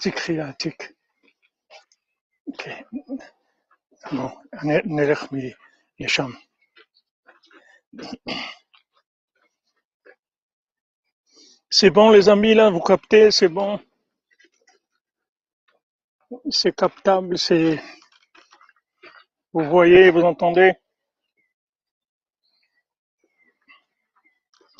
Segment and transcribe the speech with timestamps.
[0.00, 0.92] תיקחי העתיק.
[2.58, 2.82] כן.
[4.10, 4.30] bon,
[4.84, 5.24] נלך
[6.00, 6.30] משם.
[11.70, 13.78] C'est bon les amis là, vous captez, c'est bon.
[16.50, 17.78] C'est captable, c'est...
[19.52, 20.72] Vous voyez, vous entendez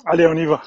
[0.06, 0.62] Allez, on y va.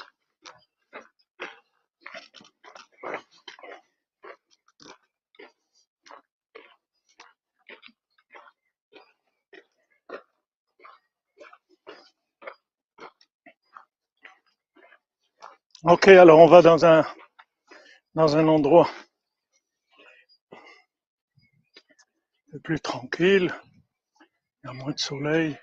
[15.84, 17.06] Ok, alors on va dans un
[18.14, 18.90] dans un endroit
[22.64, 23.54] plus tranquille,
[24.62, 25.56] il y a moins de soleil.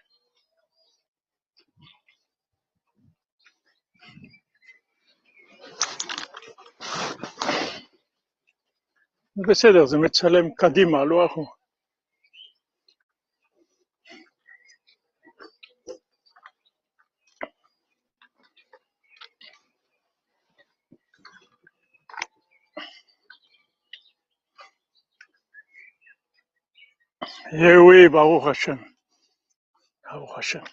[9.49, 11.51] בסדר, זה מצלם קדימה, לא אחורה.
[27.51, 28.77] Eh oui, Baruch Hashem.
[30.03, 30.63] Baruch Hashem.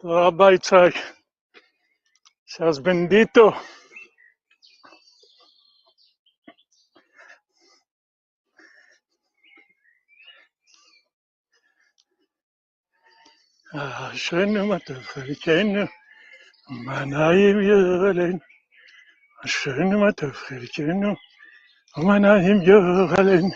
[0.00, 0.94] תודה רבה, יצחק.
[2.46, 3.52] seas bendito.
[13.74, 15.84] אשרינו מה טוב חלקנו,
[16.69, 18.39] Manayim Yeralein,
[19.43, 21.15] Asherinu Matov Chilkenu,
[21.97, 23.51] Manayim Yeralein,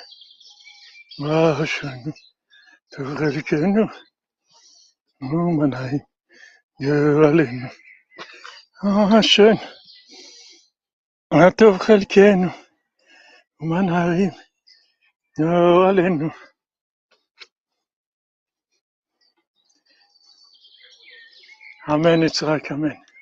[1.22, 2.14] Asherinu
[2.92, 3.90] Matov Chilkenu,
[5.22, 6.02] Manayim
[6.82, 7.72] Yeralein,
[8.84, 9.62] Asherinu
[11.32, 12.54] Matov Chilkenu,
[13.62, 14.34] Manayim
[15.40, 16.34] Yeralein,
[21.90, 23.13] אמן יצחק, אמן.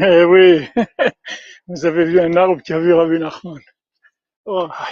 [0.00, 0.68] Eh oui,
[1.66, 3.60] vous avez vu un arbre qui a vu Rabbi Nachman.
[4.44, 4.68] Oh.
[4.70, 4.88] Ah,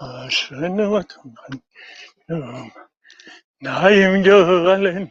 [0.00, 0.28] ah,
[3.60, 5.10] Naim Joralen,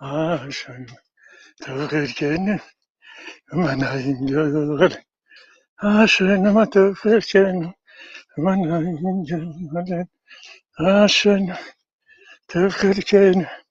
[0.00, 0.96] Ashen, ah,
[1.62, 2.60] Tofirken,
[3.52, 4.96] Manaim Joralen,
[5.82, 7.74] Ashen, Matofirken,
[8.36, 10.08] Manaim Joralen,
[10.78, 11.56] Ashen,
[12.48, 13.63] Tofirken, Manaim Joralen,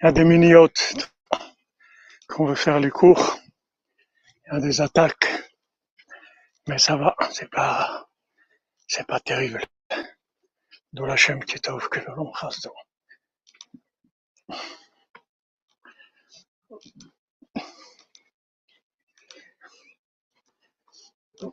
[0.00, 1.10] Il y a des mini-yachts
[2.28, 3.38] qu'on veut faire les cours.
[4.46, 5.28] Il y a des attaques.
[6.66, 8.08] Mais ça va, c'est pas,
[9.06, 9.64] pas terrible.
[10.92, 12.32] D'où la chaîne qui est que le long
[21.42, 21.50] Ouais,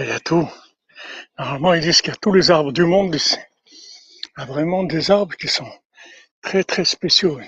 [0.00, 0.48] il y a tout.
[1.38, 3.36] Normalement, ils disent qu'il y a tous les arbres du monde ici.
[4.36, 5.70] Il vraiment des arbres qui sont
[6.64, 7.38] très spéciaux.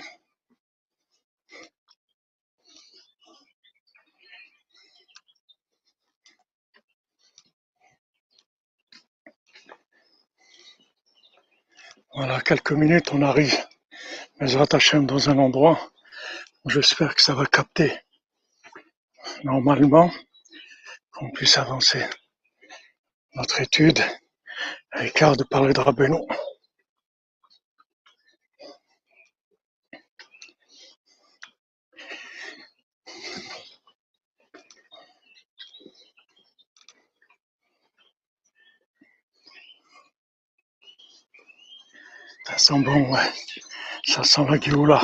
[12.13, 13.55] Voilà, quelques minutes, on arrive,
[14.39, 15.79] Mesrat Hachem, dans un endroit
[16.63, 17.99] où j'espère que ça va capter
[19.43, 20.11] normalement,
[21.11, 22.05] qu'on puisse avancer
[23.33, 23.99] notre étude,
[24.91, 26.27] à l'écart de parler de.
[42.51, 43.31] Ça sent bon, ouais.
[44.05, 45.01] Ça sent la Géoula.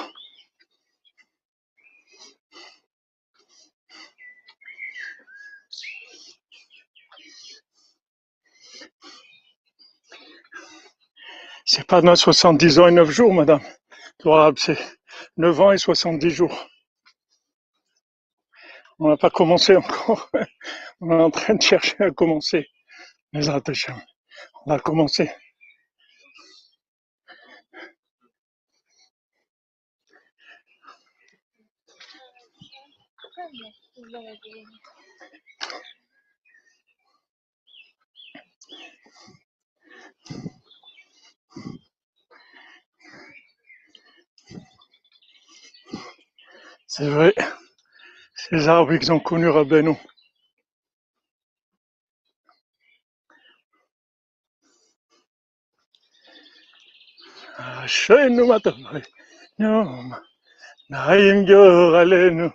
[11.66, 13.62] C'est pas dans 70 ans et 9 jours, madame.
[14.58, 14.78] C'est
[15.38, 16.70] 9 ans et 70 jours.
[19.00, 20.30] On n'a pas commencé encore.
[21.00, 22.68] On est en train de chercher à commencer.
[23.32, 24.02] Les attachants.
[24.66, 25.32] On va commencer.
[46.88, 47.34] C'est vrai.
[48.34, 49.96] Ces arbres qu'ils ont connus Rabbeinu.
[57.58, 59.02] Ashenu matavre.
[59.60, 60.16] Yom.
[60.90, 62.50] Naim Goralenu.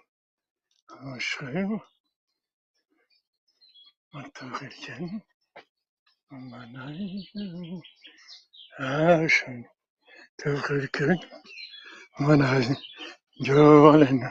[13.40, 14.24] Goralenu.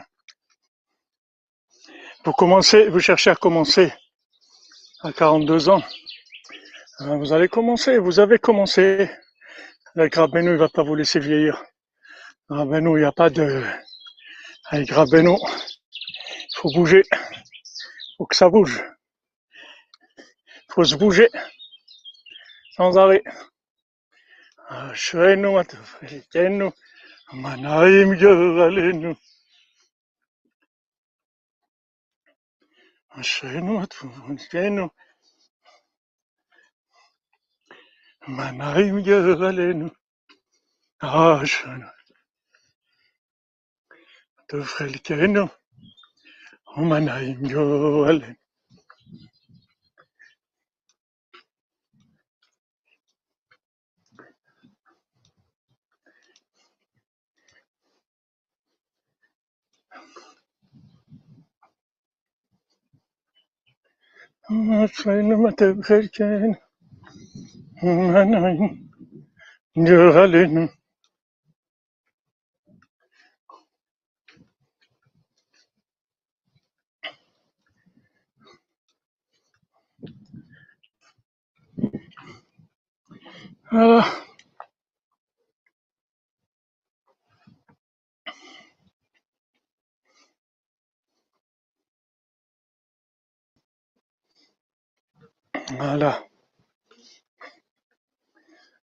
[2.24, 3.92] Vous commencez, vous cherchez à commencer
[5.02, 5.82] à 42 ans.
[7.02, 9.10] Euh, Vous allez commencer, vous avez commencé.
[9.94, 11.62] Avec Rabbeinu, il va pas vous laisser vieillir.
[12.48, 13.62] Rabbeinu, il n'y a pas de...
[14.70, 14.90] Avec
[16.62, 17.02] faut bouger.
[18.16, 18.84] Faut que ça bouge.
[20.70, 21.28] Faut se bouger.
[22.76, 23.24] Sans arrêt.
[24.68, 26.70] Ashenu matavrekenu,
[27.32, 29.16] manaim yoralenu.
[33.10, 34.88] Ashenu matavrekenu,
[38.28, 39.90] manaim yoralenu.
[41.00, 41.88] Ashenu
[46.76, 48.36] matavrekenu, manaim yoralenu.
[64.84, 66.56] Ashenu matavrekenu,
[67.82, 68.90] manaim
[69.76, 70.70] yoralenu.
[83.72, 84.04] Voilà.
[95.70, 96.22] Voilà.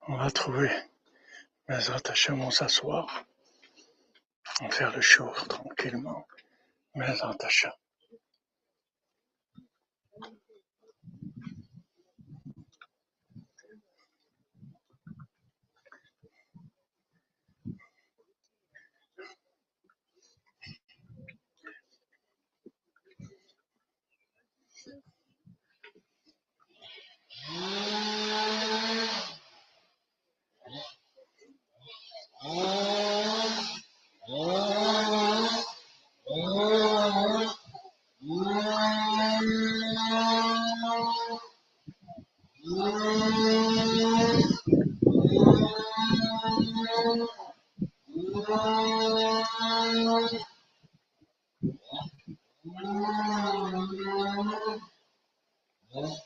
[0.06, 0.70] On va trouver
[1.68, 3.24] les attachements s'asseoir.
[4.60, 6.28] On va faire le show tranquillement.
[6.94, 7.85] Mes attachements.
[55.94, 56.25] Ah,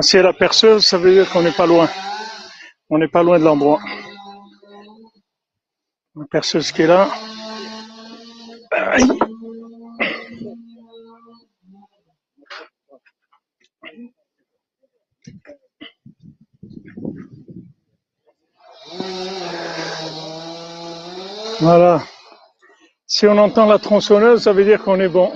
[0.00, 1.88] Si elle a perceuse, ça veut dire qu'on n'est pas loin.
[2.90, 3.78] On n'est pas loin de l'endroit.
[6.16, 7.08] La perceuse qui est là.
[21.60, 22.02] Voilà.
[23.14, 25.30] Si on entend la tronçonneuse, ça veut dire qu'on est bon.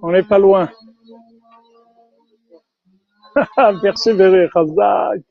[0.00, 0.70] On n'est pas loin.
[3.82, 5.22] Persévérer, Khazak.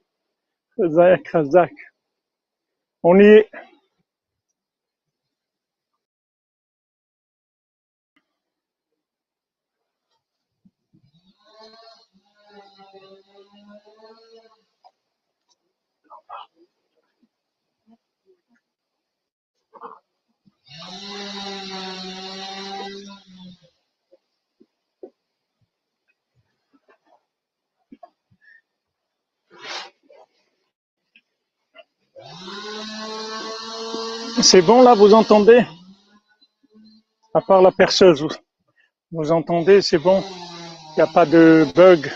[0.77, 1.71] Khazak, Khazak.
[3.01, 3.49] On y est.
[34.41, 35.65] C'est bon là, vous entendez?
[37.33, 38.25] À part la perceuse,
[39.11, 40.23] vous entendez, c'est bon.
[40.91, 42.09] Il n'y a pas de bug.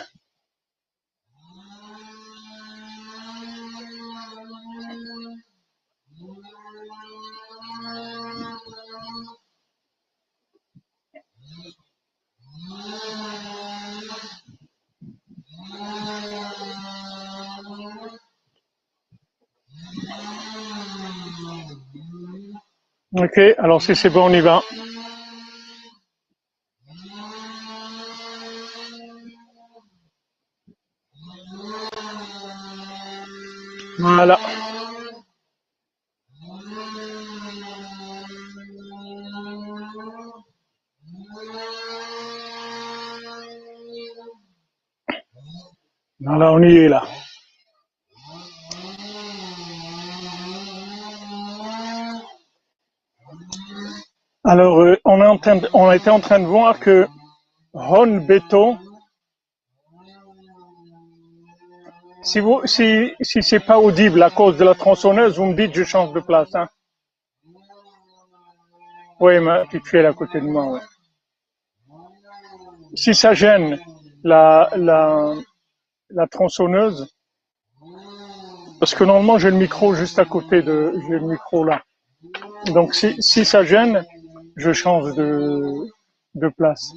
[23.13, 24.61] Ok, alors si c'est bon, on y va.
[33.99, 34.39] Voilà.
[46.21, 47.03] Voilà, on y est là.
[54.43, 55.30] Alors, euh, on, est en
[55.73, 57.07] on était en train de voir que
[57.73, 58.77] Ron Beto,
[62.23, 65.73] si vous, si, si c'est pas audible à cause de la tronçonneuse, vous me dites
[65.73, 66.67] je change de place, hein.
[69.19, 70.79] Oui, ma petite est à côté de moi.
[72.95, 73.79] Si ça gêne
[74.23, 77.07] la, la, tronçonneuse,
[78.79, 81.81] parce que normalement j'ai le micro juste à côté de, j'ai le micro là.
[82.73, 84.05] Donc si ça gêne,
[84.55, 85.87] je change de,
[86.35, 86.91] de place.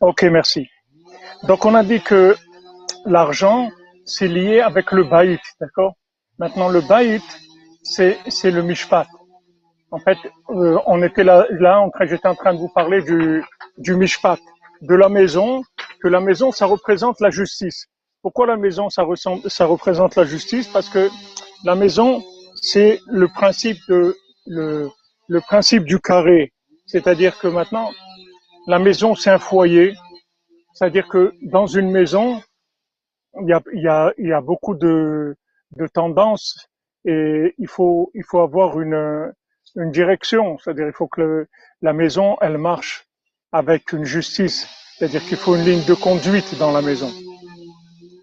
[0.00, 0.68] Ok, merci.
[1.44, 2.36] Donc on a dit que
[3.04, 3.70] l'argent,
[4.04, 5.94] c'est lié avec le baït, d'accord?
[6.38, 7.22] Maintenant, le baït,
[7.82, 9.06] c'est le mishpat.
[9.90, 10.18] En fait,
[10.50, 13.42] euh, on était là, là j'étais en train de vous parler du,
[13.78, 14.38] du mishpat,
[14.82, 15.62] de la maison,
[16.00, 17.86] que la maison, ça représente la justice.
[18.22, 20.68] Pourquoi la maison, ça, ressemble, ça représente la justice?
[20.68, 21.08] Parce que
[21.64, 22.22] la maison,
[22.62, 24.88] c'est le principe de le,
[25.28, 26.52] le principe du carré.
[26.86, 27.90] C'est-à-dire que maintenant,
[28.66, 29.94] la maison, c'est un foyer.
[30.74, 32.42] C'est-à-dire que dans une maison,
[33.42, 35.36] il y a, il y a, il y a beaucoup de,
[35.76, 36.68] de tendances
[37.04, 39.32] et il faut, il faut avoir une,
[39.76, 40.58] une direction.
[40.58, 41.46] C'est-à-dire il faut que
[41.82, 43.06] la maison, elle marche
[43.52, 44.68] avec une justice.
[44.96, 47.10] C'est-à-dire qu'il faut une ligne de conduite dans la maison.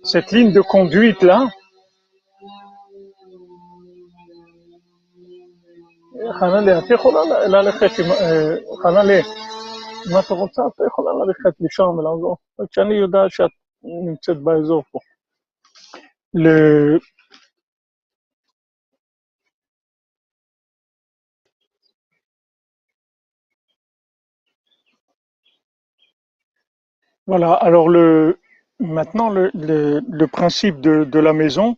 [0.04, 1.50] Cette ligne de conduite-là,
[6.41, 8.11] חנניה, את יכולה ל- ללכת עם...
[8.13, 9.21] אה, חנניה,
[10.11, 12.37] אם את רוצה, את יכולה ללכת לשם ולעזור.
[12.61, 13.51] רק שאני יודע שאת
[14.07, 14.99] נמצאת באזור פה.
[16.35, 16.99] Le,
[27.27, 28.39] Voilà, alors le,
[28.79, 31.77] maintenant le, le, le principe de, de la maison,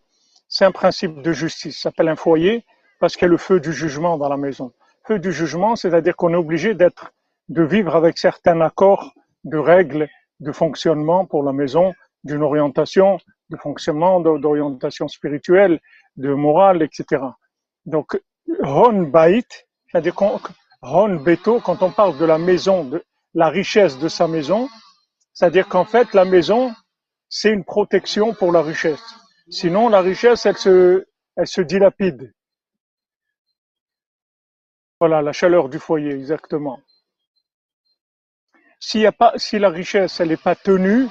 [0.48, 2.64] c'est un principe de justice, ça s'appelle un foyer
[2.99, 4.71] parce qu'il y a le feu du jugement dans la maison.
[5.05, 7.11] Feu du jugement, c'est-à-dire qu'on est obligé d'être,
[7.49, 9.13] de vivre avec certains accords
[9.43, 10.07] de règles
[10.39, 15.79] de fonctionnement pour la maison, d'une orientation, de fonctionnement, d'orientation spirituelle,
[16.17, 17.23] de morale, etc.
[17.85, 18.19] Donc,
[18.61, 19.45] Ron Bait,
[19.87, 20.39] c'est-à-dire qu'on,
[20.81, 24.67] Ron Beto, quand on parle de la maison, de la richesse de sa maison,
[25.33, 26.73] c'est-à-dire qu'en fait, la maison,
[27.29, 29.03] c'est une protection pour la richesse.
[29.49, 32.33] Sinon, la richesse, elle se, elle se dilapide.
[34.99, 36.79] Voilà, la chaleur du foyer, exactement.
[38.79, 41.07] Si la richesse, elle n'est pas tenue,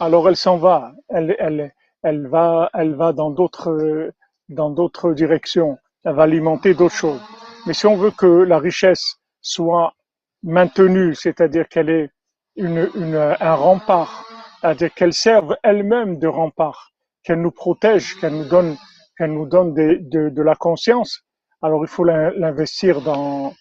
[0.00, 0.92] alors elle s'en va.
[1.08, 4.12] Elle, va, elle va dans d'autres,
[4.48, 5.78] dans d'autres directions.
[6.04, 7.20] Elle va alimenter d'autres choses.
[7.66, 9.94] Mais si on veut que la richesse soit
[10.42, 12.10] maintenue, c'est-à-dire qu'elle est
[12.58, 14.26] un rempart,
[14.60, 16.90] c'est-à-dire qu'elle serve elle-même de rempart,
[17.22, 18.76] qu'elle nous protège, qu'elle nous donne,
[19.16, 21.22] qu'elle nous donne de la conscience,
[21.64, 23.54] alors il faut l'in- l'investir dans,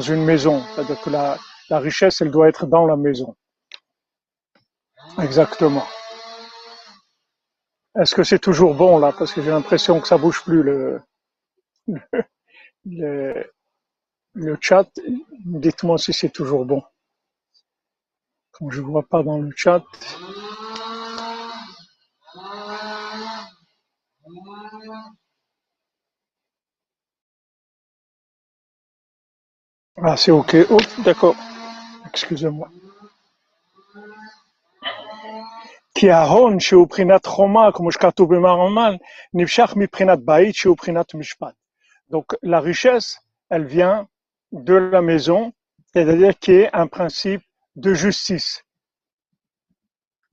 [0.00, 0.60] une maison.
[0.74, 1.38] C'est-à-dire que la,
[1.70, 3.36] richesse, elle doit être dans la maison.
[5.22, 5.86] Exactement.
[8.00, 9.12] Est-ce que c'est toujours bon là?
[9.16, 11.00] Parce que j'ai l'impression que ça bouge plus le
[14.60, 14.88] chat.
[15.44, 16.82] Dites-moi si c'est toujours bon.
[18.50, 19.84] Quand je vois pas dans le chat.
[29.97, 30.55] Ah, c'est OK.
[30.69, 31.35] Oh, d'accord.
[32.13, 32.67] Excusez-moi.
[35.95, 38.97] כי ההון שהוא בחינת חומה, כמו שכתוב במרמל,
[39.33, 41.53] נמשך מבחינת בית שהוא בחינת משפט.
[42.11, 43.19] Donc la richesse,
[43.49, 44.07] elle vient
[44.51, 45.53] de la maison,
[45.93, 47.41] c'est-à-dire qui est un principe
[47.75, 48.63] de justice.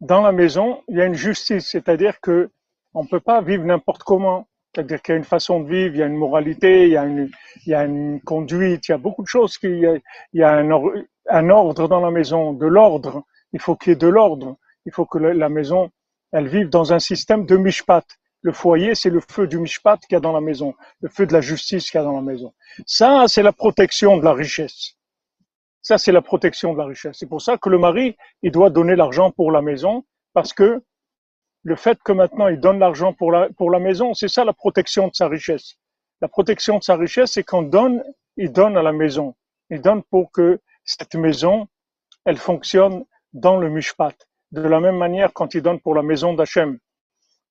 [0.00, 2.50] Dans la maison, il y a une justice, c'est-à-dire que
[2.95, 4.49] on peut pas vivre n'importe comment.
[4.74, 6.98] C'est-à-dire qu'il y a une façon de vivre, il y a une moralité, il y
[6.98, 7.30] a une,
[7.65, 9.58] il y a une conduite, il y a beaucoup de choses.
[9.58, 10.01] Qui, il
[10.34, 13.24] y a un, ordre dans la maison, de l'ordre.
[13.53, 14.58] Il faut qu'il y ait de l'ordre.
[14.86, 15.92] Il faut que la maison,
[16.32, 18.03] elle vive dans un système de mishpat.
[18.42, 21.25] Le foyer, c'est le feu du mishpat qu'il y a dans la maison, le feu
[21.25, 22.53] de la justice qu'il y a dans la maison.
[22.86, 24.98] Ça, c'est la protection de la richesse.
[25.82, 27.18] Ça, c'est la protection de la richesse.
[27.20, 30.03] C'est pour ça que le mari, il doit donner l'argent pour la maison,
[30.34, 30.82] parce que
[31.63, 34.53] le fait que maintenant il donne l'argent pour la, pour la maison, c'est ça la
[34.53, 35.75] protection de sa richesse.
[36.22, 38.03] La protection de sa richesse, c'est qu'on donne,
[38.38, 39.36] il donne à la maison.
[39.70, 41.67] Il donne pour que cette maison,
[42.25, 44.15] elle fonctionne dans le mishpat.
[44.51, 46.77] De la même manière, quand il donne pour la maison d'Hachem,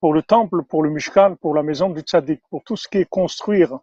[0.00, 2.98] pour le temple, pour le mishkan, pour la maison du tzaddik, pour tout ce qui
[2.98, 3.78] est construire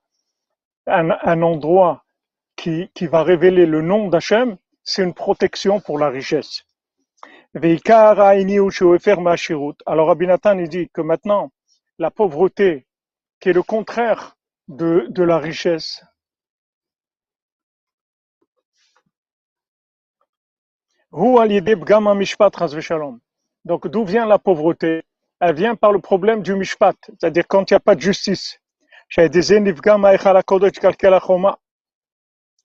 [0.88, 2.03] un, un endroit
[2.55, 6.65] qui, qui va révéler le nom d'Hachem, c'est une protection pour la richesse.
[9.86, 11.51] Alors Abinatan, il dit que maintenant,
[11.98, 12.86] la pauvreté,
[13.39, 14.38] qui est le contraire
[14.68, 16.03] de, la richesse,
[23.65, 25.03] donc d'où vient la pauvreté?
[25.40, 28.59] Elle vient par le problème du mishpat, c'est-à-dire quand il n'y a pas de justice.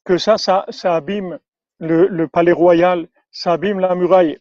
[0.04, 1.38] Que ça, ça, abîme
[1.78, 4.38] le, le palais royal, ça abîme la muraille.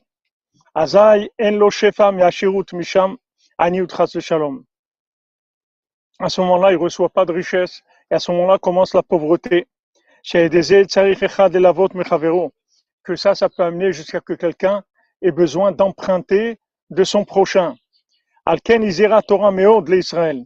[0.76, 1.70] Azai en lo
[2.74, 3.18] misham
[4.20, 4.64] shalom.
[6.20, 9.04] À ce moment-là, il ne reçoit pas de richesse, et à ce moment-là commence la
[9.04, 9.68] pauvreté.
[13.04, 14.84] Que ça, ça peut amener jusqu'à que quelqu'un
[15.22, 16.60] ait besoin d'emprunter
[16.90, 17.76] de son prochain.
[18.46, 20.44] Alken izera Torah meod l'Israël.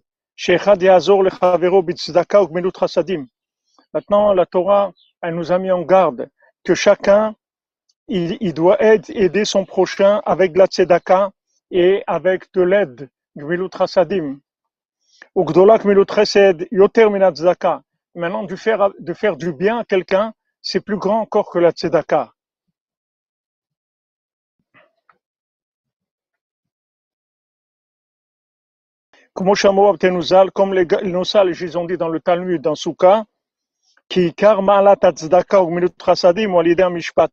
[3.93, 6.29] Maintenant, la Torah, elle nous a mis en garde
[6.63, 7.33] que chacun
[8.07, 11.31] il, doit aider son prochain avec de la tzedaka
[11.71, 13.09] et avec de l'aide.
[18.15, 21.71] Maintenant, de faire, de faire du bien à quelqu'un, c'est plus grand encore que la
[21.71, 22.33] tzedaka.
[29.33, 29.53] Comme
[30.73, 33.25] les Nosal, ils ont dit dans le Talmud, dans Souka,
[34.09, 37.29] qui karma la tzedaka ou milut rasadim ou mishpat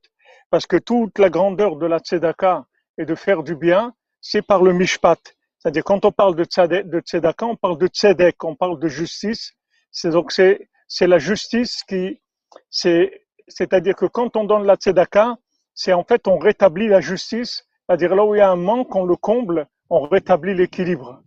[0.55, 2.64] parce que toute la grandeur de la tzedaka
[2.97, 5.19] et de faire du bien, c'est par le mishpat.
[5.59, 9.55] C'est-à-dire quand on parle de, tzedaka, on parle de tzedek, on parle de justice.
[9.90, 10.69] C'est donc c'est
[11.01, 12.21] la justice qui
[12.71, 15.38] c'est c'est-à-dire que quand on donne la tzedaka,
[15.75, 18.95] c'est en fait on rétablit la justice, c'est-à-dire là où il y a un manque,
[18.95, 21.21] on le comble, on rétablit l'équilibre.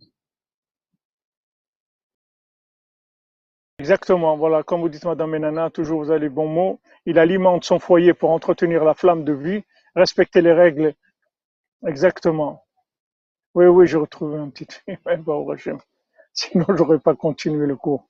[3.80, 6.80] Exactement, voilà, comme vous dites, Madame Menana, toujours vous avez les bons mots.
[7.06, 9.64] Il alimente son foyer pour entretenir la flamme de vie,
[9.96, 10.94] respecter les règles.
[11.86, 12.64] Exactement.
[13.54, 14.68] Oui, oui, je retrouve un petit
[16.34, 18.08] Sinon, j'aurais pas continué le cours.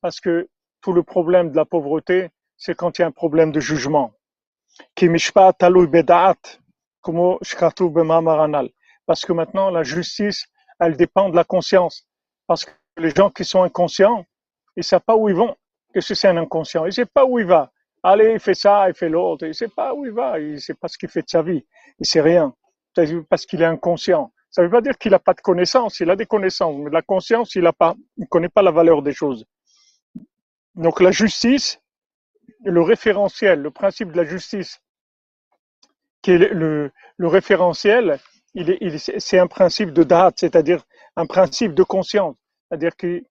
[0.00, 0.48] Parce que
[0.80, 4.14] tout le problème de la pauvreté, c'est quand il y a un problème de jugement.
[7.06, 7.80] Ki mishpat
[9.06, 10.46] parce que maintenant, la justice,
[10.80, 12.06] elle dépend de la conscience.
[12.46, 14.26] Parce que les gens qui sont inconscients,
[14.76, 15.56] ils ne savent pas où ils vont.
[15.94, 16.84] Que c'est un inconscient?
[16.84, 17.70] Il ne sait pas où il va.
[18.02, 19.44] Allez, il fait ça, il fait l'autre.
[19.44, 20.38] Il ne sait pas où il va.
[20.40, 21.64] Il ne sait pas ce qu'il fait de sa vie.
[21.98, 22.52] Il ne sait rien.
[23.30, 24.32] Parce qu'il est inconscient.
[24.50, 26.00] Ça ne veut pas dire qu'il n'a pas de connaissances.
[26.00, 26.76] Il a des connaissances.
[26.76, 27.54] Mais la conscience.
[27.54, 29.46] Il ne connaît pas la valeur des choses.
[30.74, 31.80] Donc la justice,
[32.64, 34.80] le référentiel, le principe de la justice,
[36.26, 38.18] qui est le, référentiel,
[38.54, 40.82] il est, il, c'est un principe de date, c'est-à-dire
[41.14, 42.34] un principe de conscience.
[42.68, 43.22] C'est-à-dire que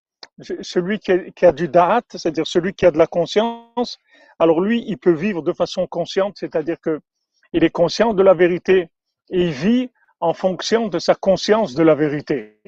[0.61, 1.11] celui qui
[1.45, 3.99] a, du date, c'est-à-dire celui qui a de la conscience,
[4.39, 7.01] alors lui, il peut vivre de façon consciente, c'est-à-dire que
[7.51, 8.89] il est conscient de la vérité
[9.29, 9.89] et il vit
[10.21, 12.61] en fonction de sa conscience de la vérité.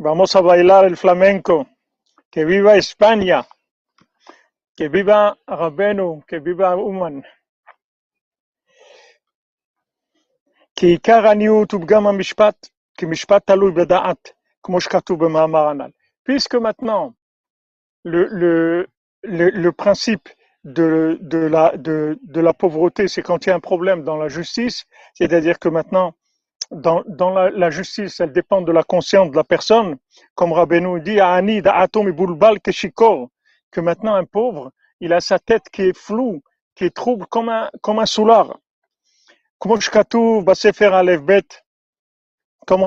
[0.00, 1.66] Vamos a bailar el flamenco.
[2.30, 3.46] Que viva España.
[4.76, 6.22] Que viva Rabenu.
[6.26, 7.22] Que viva Uman.
[10.78, 15.90] כי עיקר העניות הוא פגם המשפט, כי משפט תלוי בדעת, כמו שכתוב במאמר הנ"ל.
[16.28, 17.14] Puisque maintenant,
[18.04, 18.86] le, le,
[19.22, 20.28] le, le principe
[20.64, 24.16] de, de, la, de, de la pauvreté, c'est quand il y a un problème dans
[24.16, 26.14] la justice, c'est-à-dire que maintenant,
[26.71, 29.97] dans, dans la, la, justice, elle dépend de la conscience de la personne.
[30.35, 31.17] Comme Rabbeinu dit,
[33.71, 36.41] que maintenant un pauvre, il a sa tête qui est floue,
[36.75, 38.57] qui est trouble comme un, comme un soulard.
[39.59, 39.77] Comme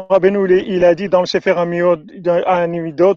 [0.09, 3.17] Rabbeinu, il a dit dans le Sefer Amidot,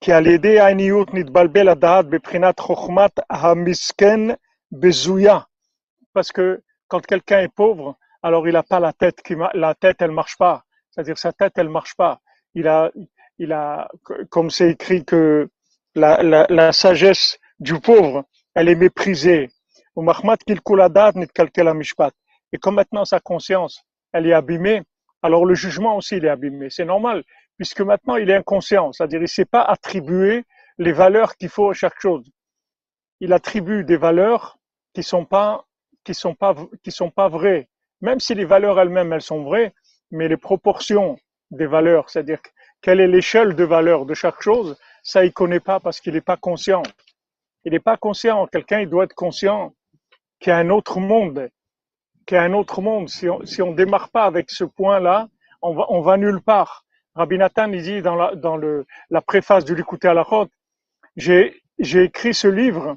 [0.00, 4.36] qui a l'aider à nitbalbel adad beprinat chokhmat hamisken
[4.70, 5.46] bezuya.
[6.12, 10.02] Parce que quand quelqu'un est pauvre, alors il n'a pas la tête qui la tête
[10.02, 10.64] elle marche pas.
[10.90, 12.20] C'est-à-dire sa tête elle marche pas.
[12.54, 12.90] Il a
[13.38, 13.88] il a
[14.30, 15.48] comme c'est écrit que
[15.94, 19.50] la, la, la sagesse du pauvre elle est méprisée.
[22.52, 24.82] Et comme maintenant sa conscience elle est abîmée,
[25.22, 26.70] alors le jugement aussi il est abîmé.
[26.70, 27.24] C'est normal
[27.56, 30.44] puisque maintenant il est inconscient, c'est-à-dire il ne sait pas attribuer
[30.78, 32.24] les valeurs qu'il faut à chaque chose.
[33.20, 34.58] Il attribue des valeurs
[34.94, 35.64] qui sont pas
[36.04, 37.68] qui sont pas qui sont pas vraies,
[38.00, 39.72] même si les valeurs elles-mêmes elles sont vraies,
[40.10, 41.16] mais les proportions
[41.50, 42.40] des valeurs, c'est-à-dire
[42.80, 46.20] quelle est l'échelle de valeur de chaque chose, ça il connaît pas parce qu'il n'est
[46.20, 46.82] pas conscient.
[47.64, 48.46] Il n'est pas conscient.
[48.46, 49.74] Quelqu'un il doit être conscient
[50.40, 51.50] qu'il y a un autre monde,
[52.26, 53.08] qu'il y a un autre monde.
[53.08, 55.28] Si on si on démarre pas avec ce point-là,
[55.62, 56.84] on va on va nulle part.
[57.14, 60.52] Rabbi Nathan il dit dans la dans le la préface du l'écouter à la route,
[61.16, 62.96] j'ai j'ai écrit ce livre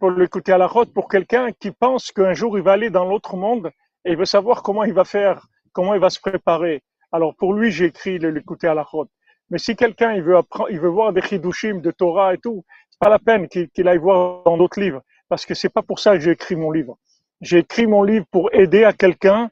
[0.00, 3.04] pour l'écouter à la route pour quelqu'un qui pense qu'un jour il va aller dans
[3.04, 3.70] l'autre monde
[4.04, 6.82] et il veut savoir comment il va faire, comment il va se préparer.
[7.12, 9.10] Alors pour lui, j'ai écrit le l'écouter à la route.
[9.50, 12.64] Mais si quelqu'un il veut apprendre, il veut voir des chidushim de Torah et tout,
[12.90, 15.98] c'est pas la peine qu'il aille voir dans d'autres livres parce que c'est pas pour
[15.98, 16.98] ça que j'ai écrit mon livre.
[17.40, 19.50] J'ai écrit mon livre pour aider à quelqu'un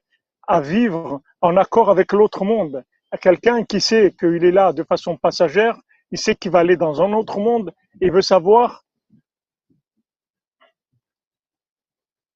[0.48, 2.84] à vivre en accord avec l'autre monde.
[3.12, 5.78] À quelqu'un qui sait qu'il est là de façon passagère,
[6.10, 8.84] il sait qu'il va aller dans un autre monde et veut savoir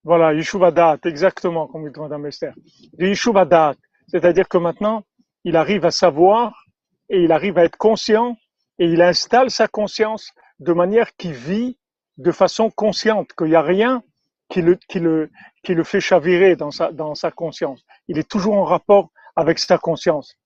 [0.02, 2.54] Voilà, Yeshuva Da'at, exactement comme dit Madame Esther.
[2.98, 3.76] Le Yeshuva Da'at,
[4.08, 5.04] c'est-à-dire que maintenant,
[5.44, 6.64] il arrive à savoir
[7.08, 8.36] et il arrive à être conscient
[8.78, 11.78] et il installe sa conscience de manière qu'il vit
[12.16, 14.02] de façon consciente, qu'il n'y a rien
[14.48, 15.30] qui le, qui le,
[15.62, 17.84] qui le fait chavirer dans sa, dans sa conscience.
[18.08, 20.36] Il est toujours en rapport avec sa conscience.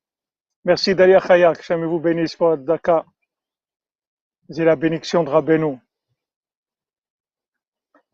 [0.65, 3.05] Merci Dalia Chayak, jamais vous bénisse pour Daka.
[4.51, 5.79] C'est la bénédiction de Rabbeinu.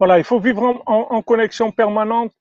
[0.00, 2.32] Voilà, il faut vivre en, connexion permanente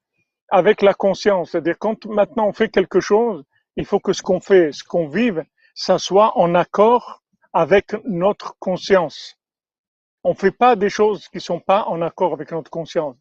[0.47, 1.51] avec la conscience.
[1.51, 3.43] C'est-à-dire, quand maintenant on fait quelque chose,
[3.75, 5.43] il faut que ce qu'on fait, ce qu'on vive,
[5.75, 9.35] ça soit en accord avec notre conscience.
[10.23, 13.17] On ne fait pas des choses qui ne sont pas en accord avec notre conscience.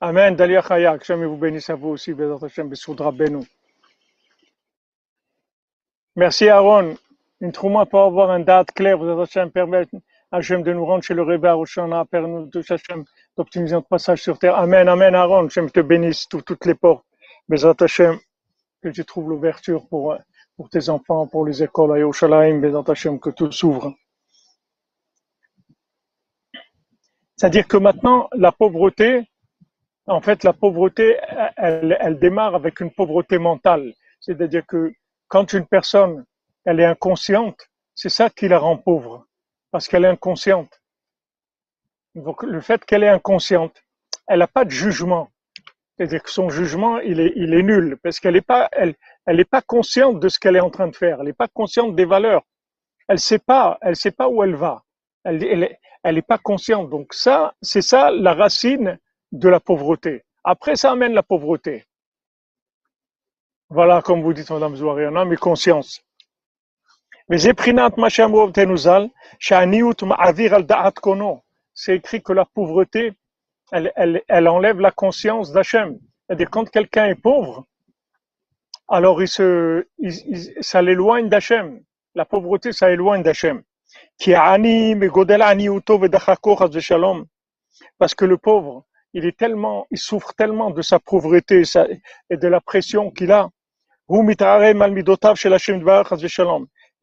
[0.00, 0.36] Amen.
[0.36, 2.38] Dalia Chayak, jamais vous bénisse à vous aussi, Bézat.
[6.18, 6.96] Merci Aaron.
[7.40, 9.94] Une trouma pour avoir un date clair, vous Hashem, permettre
[10.32, 13.04] Hashem de nous rendre chez le Rebbe Roshana, Père nous de Hashem,
[13.36, 14.56] d'optimiser notre passage sur terre.
[14.56, 17.04] Amen, Amen Aaron, Hashem te bénisse tout- toutes les portes.
[17.48, 18.18] Bézat Hashem,
[18.82, 20.18] que tu trouves l'ouverture pour, euh,
[20.56, 23.94] pour tes enfants, pour les écoles à Yerushalayim, Bézat Hashem, que tout s'ouvre.
[27.36, 29.22] C'est-à-dire que maintenant, la pauvreté,
[30.08, 31.16] en fait, la pauvreté,
[31.56, 33.92] elle, elle démarre avec une pauvreté mentale.
[34.18, 34.92] C'est-à-dire que
[35.28, 36.24] quand une personne,
[36.64, 39.26] elle est inconsciente, c'est ça qui la rend pauvre,
[39.70, 40.80] parce qu'elle est inconsciente.
[42.14, 43.82] Donc, le fait qu'elle est inconsciente,
[44.26, 45.30] elle n'a pas de jugement.
[45.96, 48.70] C'est-à-dire que son jugement, il est, nul, parce qu'elle n'est pas,
[49.66, 51.18] consciente de ce qu'elle est en train de faire.
[51.20, 52.42] Elle n'est pas consciente des valeurs.
[53.08, 54.84] Elle sait pas, elle sait pas où elle va.
[55.24, 56.88] Elle, elle, pas consciente.
[56.88, 58.98] Donc ça, c'est ça la racine
[59.32, 60.22] de la pauvreté.
[60.44, 61.84] Après, ça amène la pauvreté.
[63.70, 66.02] Voilà, comme vous dites, Madame Zouari, on a mis conscience.
[67.28, 67.74] C'est écrit
[72.22, 73.12] que la pauvreté,
[73.70, 75.98] elle, elle, elle enlève la conscience d'Hachem.
[76.26, 77.66] C'est-à-dire, quand quelqu'un est pauvre,
[78.88, 81.82] alors il se, il, il, ça l'éloigne d'Hachem.
[82.14, 83.62] La pauvreté, ça éloigne d'Hachem.
[87.98, 91.62] Parce que le pauvre, il est tellement, il souffre tellement de sa pauvreté
[92.30, 93.50] et de la pression qu'il a,
[94.10, 94.16] il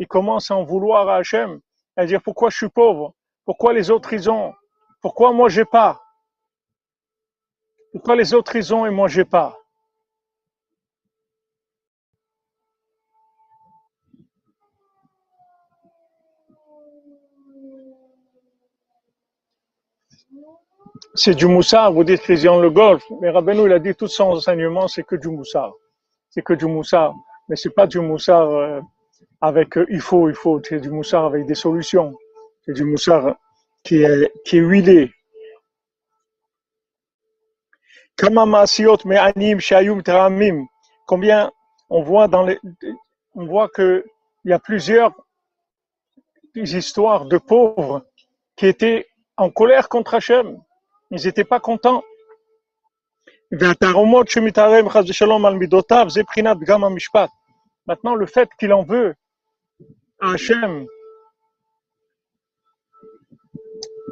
[0.08, 1.60] commence à en vouloir à Hachem,
[1.96, 3.14] à dire pourquoi je suis pauvre,
[3.46, 4.54] pourquoi les autres ils ont,
[5.02, 6.02] pourquoi moi j'ai pas,
[7.92, 9.58] pourquoi les autres ils ont et moi j'ai pas?
[21.14, 24.32] C'est du moussard, vous dites ont le golf, mais Rabbeinu il a dit tout son
[24.32, 25.74] enseignement c'est que du moussard,
[26.36, 27.16] c'est que du moussard,
[27.48, 28.82] mais c'est pas du moussard euh,
[29.40, 32.14] avec euh, il faut, il faut, c'est du moussard avec des solutions,
[32.66, 33.38] c'est du moussard
[33.84, 35.12] qui est, qui est huilé.
[41.08, 41.52] Combien
[41.90, 42.60] on voit dans les,
[43.34, 44.06] on voit que
[44.44, 45.14] il y a plusieurs
[46.56, 48.06] histoires de pauvres
[48.58, 50.62] qui étaient en colère contre Hachem.
[51.12, 52.04] Ils n'étaient pas contents.
[53.61, 57.31] והתערומות שמתערם חס ושלום על מידותיו, זה בחינת פגם המשפט.
[57.89, 59.15] Maintenant, le fait qu'il en veut
[60.21, 60.87] à Hachem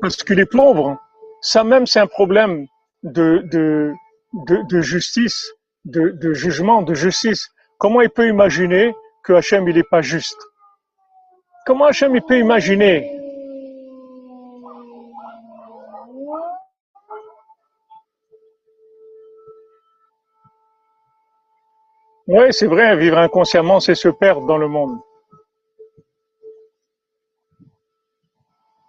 [0.02, 0.98] parce qu'il est pauvre,
[1.42, 2.66] ça même c'est un problème
[3.02, 3.92] de, de,
[4.48, 5.52] de, de justice,
[5.84, 7.46] de, de jugement, de justice.
[7.78, 10.40] Comment il peut imaginer que Hachem il n'est pas juste
[11.66, 12.94] Comment Hachem il peut imaginer
[22.35, 24.97] Oui, c'est vrai, vivre inconsciemment, c'est se perdre dans le monde.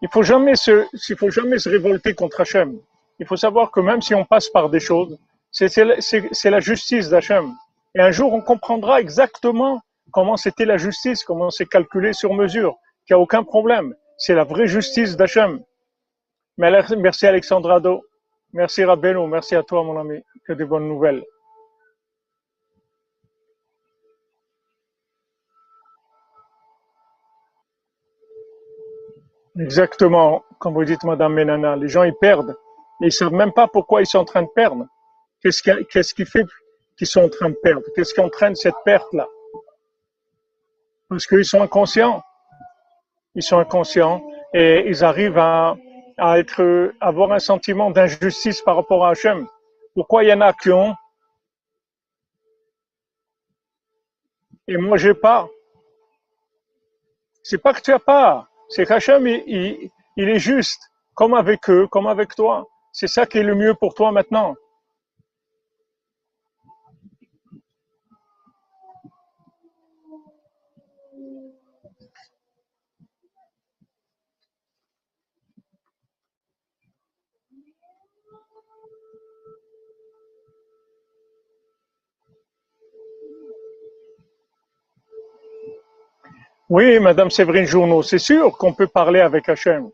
[0.01, 2.81] Il faut jamais se, il faut jamais se révolter contre Hachem.
[3.19, 5.19] Il faut savoir que même si on passe par des choses,
[5.51, 7.53] c'est la justice d'Hachem.
[7.95, 12.79] Et un jour, on comprendra exactement comment c'était la justice, comment c'est calculé sur mesure,
[13.07, 13.95] qu'il n'y a aucun problème.
[14.17, 15.63] C'est la vraie justice d'Hachem.
[16.57, 18.07] Merci Alexandrado.
[18.55, 19.27] Merci Rabbeinu.
[19.29, 20.23] Merci à toi, mon ami.
[20.47, 21.23] Que de bonnes nouvelles.
[29.59, 32.57] Exactement, comme vous dites, Madame Menana, les gens ils perdent,
[33.01, 34.87] ils savent même pas pourquoi ils sont en train de perdre.
[35.41, 36.45] Qu'est-ce qui, qu'est-ce qui fait
[36.97, 37.83] qu'ils sont en train de perdre?
[37.95, 39.29] Qu'est-ce qui entraîne cette perte-là?
[41.09, 42.23] Parce qu'ils sont inconscients.
[43.37, 45.77] Ils sont inconscients et ils arrivent à,
[46.19, 49.47] à être, à avoir un sentiment d'injustice par rapport à Hachem.
[49.95, 50.95] Pourquoi il y en a qui ont?
[54.67, 55.49] Et moi j'ai pas
[57.43, 60.81] C'est pas que tu as pas, c'est qu'Hachem il, il, il est juste,
[61.15, 62.67] comme avec eux, comme avec toi.
[62.93, 64.55] C'est ça qui est le mieux pour toi maintenant.
[86.71, 89.91] Oui, Madame Séverine Journeau, c'est sûr qu'on peut parler avec Hachem.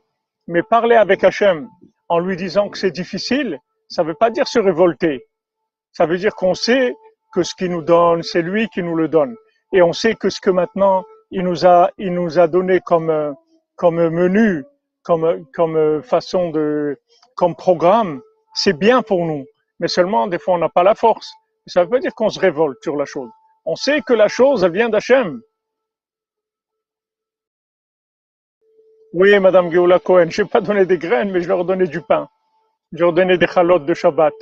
[0.46, 1.68] Mais parler avec Hachem
[2.08, 5.26] en lui disant que c'est difficile, ça ne veut pas dire se révolter.
[5.90, 6.94] Ça veut dire qu'on sait
[7.34, 9.34] que ce qu'il nous donne, c'est lui qui nous le donne.
[9.72, 13.34] Et on sait que ce que maintenant il nous a, il nous a donné comme,
[13.74, 14.64] comme menu,
[15.02, 17.00] comme, comme façon de,
[17.34, 18.20] comme programme,
[18.54, 19.44] c'est bien pour nous.
[19.80, 21.32] Mais seulement, des fois, on n'a pas la force.
[21.66, 23.30] Ça veut pas dire qu'on se révolte sur la chose.
[23.64, 25.40] On sait que la chose, vient d'Hachem.
[29.12, 32.00] Oui, Madame Geoula Cohen, je n'ai pas donné des graines, mais je leur donnais du
[32.00, 32.28] pain.
[32.92, 34.34] Je leur donnais des chalotes de Shabbat.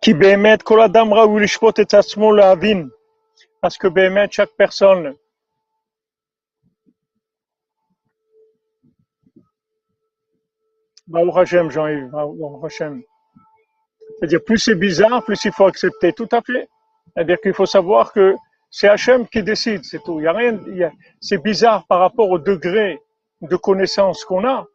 [0.00, 2.88] Qui bémet kol adam raoui lishpot et atzmo lehavin.
[3.60, 5.14] Parce que bémet, chaque personne,
[11.06, 13.02] Baruch Hashem, Jean-Yves, Baruch Hashem.
[14.18, 16.12] C'est-à-dire, plus c'est bizarre, plus il faut accepter.
[16.12, 16.68] Tout à fait.
[17.14, 18.34] C'est-à-dire qu'il faut savoir que
[18.70, 20.20] c'est Hachem qui décide, c'est tout.
[20.20, 20.58] Il y a rien,
[21.20, 23.00] c'est bizarre par rapport au degré
[23.42, 24.66] de connaissance qu'on a,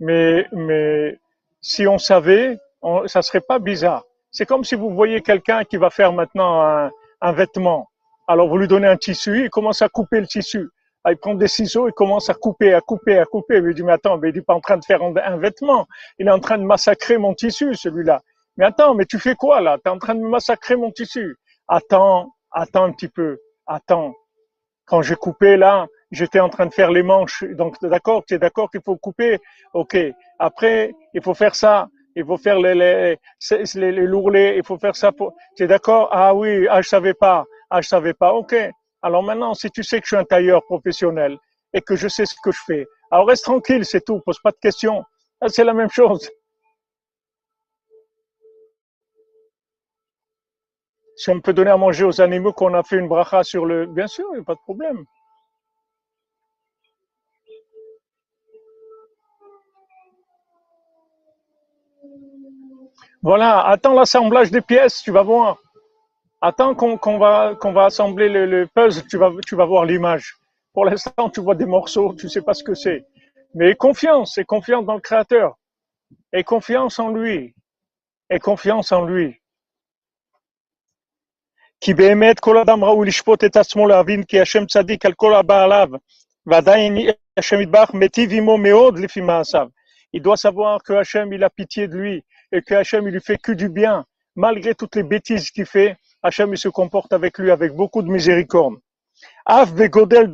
[0.00, 1.18] mais, mais
[1.60, 4.04] si on savait, on, ça serait pas bizarre.
[4.30, 7.88] C'est comme si vous voyez quelqu'un qui va faire maintenant un, un vêtement.
[8.26, 10.68] Alors vous lui donnez un tissu, il commence à couper le tissu.
[11.08, 13.56] Ah, il prend des ciseaux, il commence à couper, à couper, à couper.
[13.56, 15.86] Il lui dit, mais attends, mais il n'est pas en train de faire un, vêtement.
[16.18, 18.20] Il est en train de massacrer mon tissu, celui-là.
[18.58, 19.78] Mais attends, mais tu fais quoi là?
[19.82, 21.36] Tu es en train de massacrer mon tissu.
[21.66, 23.38] Attends, attends un petit peu.
[23.66, 24.12] Attends.
[24.84, 27.42] Quand j'ai coupé là, j'étais en train de faire les manches.
[27.52, 29.38] Donc d'accord, tu es d'accord qu'il faut couper?
[29.72, 29.96] Ok.
[30.38, 31.88] Après, il faut faire ça.
[32.16, 33.16] Il faut faire les, les,
[33.74, 34.54] les.
[34.58, 35.10] Il faut faire ça.
[35.10, 35.32] Pour...
[35.56, 36.10] Tu es d'accord?
[36.12, 37.46] Ah oui, ah je savais pas.
[37.70, 38.34] Ah je savais pas.
[38.34, 38.54] Ok.
[39.02, 41.38] Alors maintenant, si tu sais que je suis un tailleur professionnel
[41.72, 44.20] et que je sais ce que je fais, alors reste tranquille, c'est tout.
[44.20, 45.04] Pose pas de questions.
[45.40, 46.28] Ah, C'est la même chose.
[51.16, 53.86] Si on peut donner à manger aux animaux qu'on a fait une bracha sur le,
[53.86, 55.04] bien sûr, il n'y a pas de problème.
[63.22, 65.58] Voilà, attends l'assemblage des pièces, tu vas voir.
[66.41, 69.85] Attends qu'on qu'on va qu'on va assembler le, le puzzle, tu vas tu vas voir
[69.85, 70.35] l'image.
[70.73, 73.05] Pour l'instant, tu vois des morceaux, tu sais pas ce que c'est.
[73.55, 75.55] Mais aie confiance, et confiance dans le Créateur,
[76.33, 77.53] et confiance en lui,
[78.29, 79.39] et confiance en lui.
[81.81, 85.63] כי באמת כל אדם ראוי לשפוט את עצמו להבין כי השם צדיק על כל הבא
[85.63, 85.87] עליו,
[86.45, 86.97] ועדיין
[87.37, 89.67] השם יתברך מיטיב עמו מאוד לפי מעשיו.
[90.15, 93.21] Il doit savoir que Hachem, il a pitié de lui, et que Hachem, il lui
[93.21, 97.38] fait que du bien, malgré toutes les bêtises qu'il fait, Hachem il se comporte avec
[97.38, 98.76] lui avec beaucoup de miséricorde.
[99.46, 100.30] Af begodel.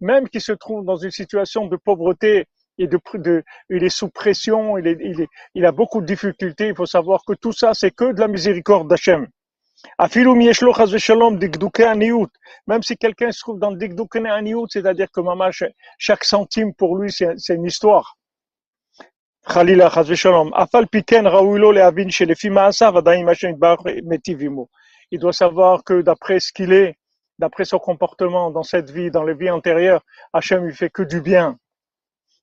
[0.00, 2.46] Même qui se trouve dans une situation de pauvreté
[2.78, 6.06] et de, de il est sous pression, il, est, il, est, il a beaucoup de
[6.06, 6.68] difficultés.
[6.68, 9.26] Il faut savoir que tout ça, c'est que de la miséricorde d'Hachem.
[12.66, 15.50] Même si quelqu'un se trouve dans digduke aniut, c'est-à-dire que maman,
[15.98, 18.17] chaque centime pour lui, c'est une histoire.
[19.48, 20.50] Khalila chas v'shalom.
[20.52, 24.68] Afal piken raouilo le'avin shelefi ma'asav adaim Hashem yitbarach metiv imo.
[25.10, 26.96] Il doit savoir que d'après ce qu'il est,
[27.38, 31.22] d'après son comportement dans cette vie, dans les vies antérieures, Hachem lui fait que du
[31.22, 31.56] bien.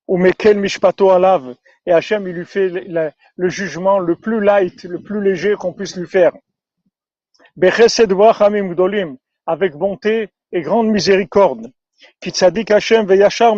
[0.07, 1.55] Ou mekel mishpato alav.
[1.85, 5.95] Et Hachem, il lui fait le, jugement le plus light, le plus léger qu'on puisse
[5.95, 6.33] lui faire.
[9.47, 11.71] Avec bonté et grande miséricorde.
[12.19, 13.05] Ki tzadik Hachem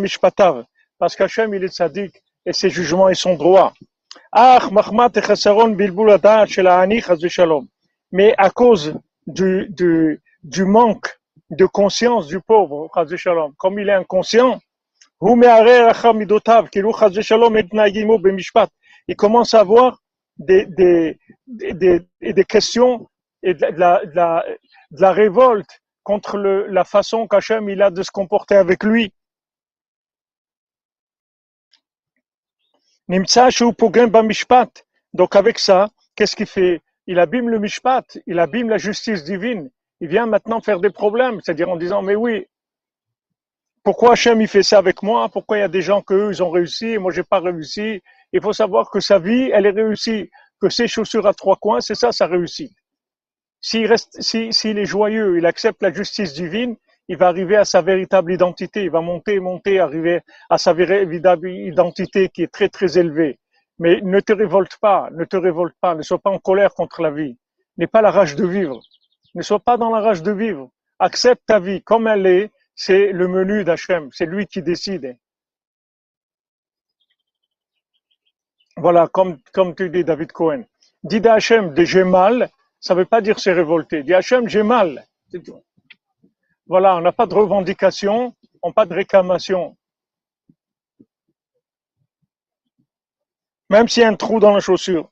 [0.01, 0.65] mishpatav.
[0.99, 3.35] Parce qu'Hachem, il est tzadik et ses jugements, et chas
[7.15, 7.67] v'shalom.
[8.11, 8.95] Mais à cause
[9.27, 12.89] du, du, du manque de conscience du pauvre,
[13.57, 14.59] comme il est inconscient.
[19.09, 19.99] Il commence à avoir
[20.37, 23.09] des, des, des, des questions
[23.43, 24.45] et de la, de la,
[24.91, 29.11] de la révolte contre le, la façon qu'Hachem il a de se comporter avec lui.
[35.13, 39.69] Donc avec ça, qu'est-ce qu'il fait Il abîme le mishpat, il abîme la justice divine.
[39.99, 42.45] Il vient maintenant faire des problèmes, c'est-à-dire en disant mais oui,
[43.83, 45.29] pourquoi Hachem il fait ça avec moi?
[45.29, 47.39] Pourquoi il y a des gens que eux, ils ont réussi et moi j'ai pas
[47.39, 48.01] réussi?
[48.33, 51.79] Il faut savoir que sa vie, elle est réussie, que ses chaussures à trois coins,
[51.79, 52.73] c'est ça sa réussite.
[53.61, 56.75] S'il reste, si- s'il est joyeux, il accepte la justice divine,
[57.07, 58.83] il va arriver à sa véritable identité.
[58.83, 63.39] Il va monter, monter, arriver à sa véritable identité qui est très, très élevée.
[63.79, 67.01] Mais ne te révolte pas, ne te révolte pas, ne sois pas en colère contre
[67.01, 67.37] la vie.
[67.77, 68.81] N'aie pas la rage de vivre.
[69.35, 70.71] Ne sois pas dans la rage de vivre.
[70.99, 72.51] Accepte ta vie comme elle est.
[72.75, 74.09] C'est le menu d'Hachem.
[74.11, 75.17] C'est lui qui décide.
[78.75, 80.63] Voilà, comme, comme tu dis, David Cohen.
[81.03, 84.03] Dis à Hachem de j'ai mal, ça veut pas dire c'est révolté.
[84.03, 85.05] Dis Hachem, j'ai mal.
[86.67, 89.77] Voilà, on n'a pas de revendication, on n'a pas de réclamation.
[93.69, 95.09] même s'il y a un trou dans la chaussure.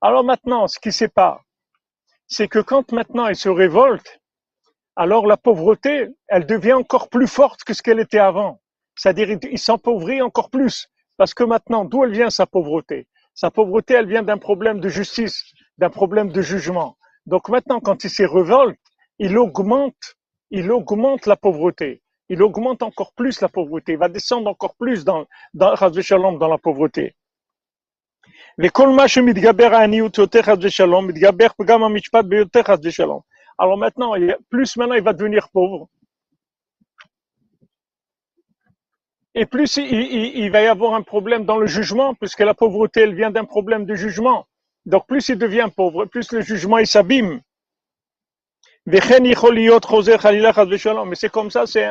[0.00, 1.44] Alors maintenant, ce qui sépare,
[2.26, 4.20] c'est que quand maintenant il se révolte,
[4.96, 8.60] alors la pauvreté, elle devient encore plus forte que ce qu'elle était avant.
[8.96, 10.88] C'est-à-dire, il s'appauvrit encore plus.
[11.16, 13.08] Parce que maintenant, d'où elle vient sa pauvreté?
[13.34, 16.96] Sa pauvreté, elle vient d'un problème de justice d'un problème de jugement.
[17.26, 18.78] Donc maintenant, quand il se révolte,
[19.18, 20.16] il augmente,
[20.50, 22.02] il augmente la pauvreté.
[22.28, 23.92] Il augmente encore plus la pauvreté.
[23.92, 27.14] Il va descendre encore plus dans, dans la pauvreté.
[28.56, 28.94] Alors
[33.76, 34.14] maintenant,
[34.50, 35.88] plus maintenant il va devenir pauvre.
[39.34, 43.00] Et plus il, il va y avoir un problème dans le jugement, puisque la pauvreté,
[43.00, 44.46] elle vient d'un problème de jugement.
[44.86, 47.40] Donc plus il devient pauvre, plus le jugement il s'abîme.
[48.86, 49.24] Mais c'est
[51.30, 51.88] comme ça, c'est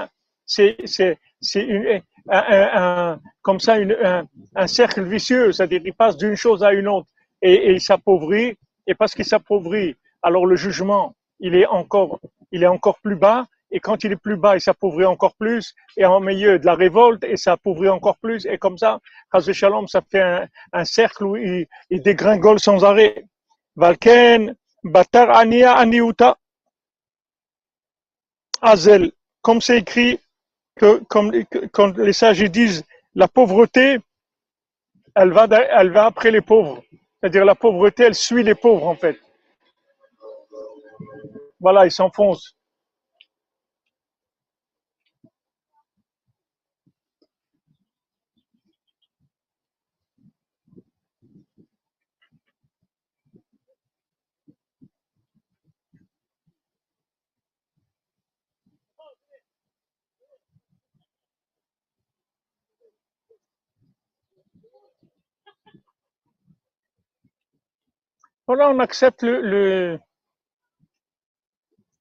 [2.30, 3.76] un, comme ça
[4.56, 7.08] un, cercle vicieux, c'est-à-dire il passe d'une chose à une autre
[7.42, 8.56] et, et il s'appauvrit.
[8.86, 12.20] Et parce qu'il s'appauvrit, alors le jugement il est encore
[12.52, 15.74] il est encore plus bas et quand il est plus bas, il s'appauvrit encore plus,
[15.98, 19.00] et en milieu de la révolte, et s'appauvrit encore plus, et comme ça,
[19.34, 23.26] Chas Shalom, ça fait un, cercle où il, dégringole sans arrêt.
[23.76, 26.38] Valken, Batar Ania Aniuta,
[28.62, 29.12] Azel,
[29.42, 30.20] comme c'est écrit,
[30.76, 31.32] que, comme,
[31.72, 33.98] quand les sages disent, la pauvreté,
[35.16, 36.84] elle va, elle va après les pauvres.
[37.20, 39.20] C'est-à-dire la pauvreté, elle suit les pauvres en fait.
[41.60, 42.56] Voilà, ils s'enfoncent.
[68.56, 69.26] Voilà, on accepte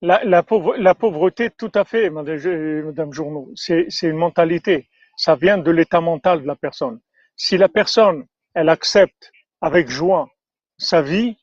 [0.03, 3.50] la, la, pauvre- la pauvreté tout à fait, madame, Journeau.
[3.55, 4.90] C'est, une mentalité.
[5.16, 7.00] Ça vient de l'état mental de la personne.
[7.36, 9.32] Si la personne, elle accepte
[9.62, 10.28] avec joie
[10.76, 11.38] sa vie,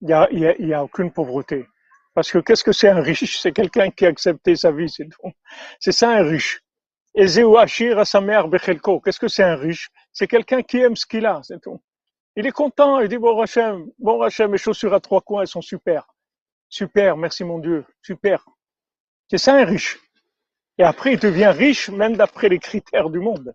[0.00, 0.28] il y a,
[0.78, 1.66] a, aucune pauvreté.
[2.14, 3.40] Parce que qu'est-ce que c'est un riche?
[3.40, 5.32] C'est quelqu'un qui a accepté sa vie, c'est tout.
[5.80, 6.62] C'est ça un riche.
[7.16, 7.34] Qu'est-ce
[9.18, 9.90] que c'est un riche?
[10.12, 11.80] C'est quelqu'un qui aime ce qu'il a, c'est tout.
[12.34, 15.48] Il est content, il dit Bon Hachem, bon Hachem, mes chaussures à trois coins, elles
[15.48, 16.06] sont super.
[16.68, 18.46] Super, merci mon Dieu, super.
[19.28, 19.98] C'est ça un riche.
[20.78, 23.54] Et après, il devient riche, même d'après les critères du monde.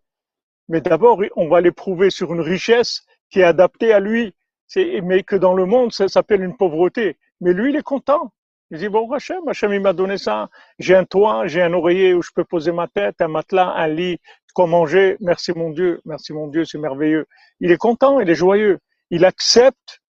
[0.69, 4.35] Mais d'abord, on va l'éprouver sur une richesse qui est adaptée à lui.
[4.75, 7.17] Mais que dans le monde, ça s'appelle une pauvreté.
[7.41, 8.33] Mais lui, il est content.
[8.69, 10.49] Il dit, bon, Hachem, Hachem, il m'a donné ça.
[10.77, 13.87] J'ai un toit, j'ai un oreiller où je peux poser ma tête, un matelas, un
[13.87, 14.19] lit,
[14.57, 15.17] quoi manger.
[15.19, 17.27] Merci mon Dieu, merci mon Dieu, c'est merveilleux.
[17.59, 18.79] Il est content, il est joyeux.
[19.11, 20.01] Il accepte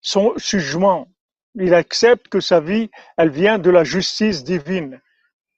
[0.00, 1.06] son jugement.
[1.54, 5.02] Il accepte que sa vie, elle vient de la justice divine.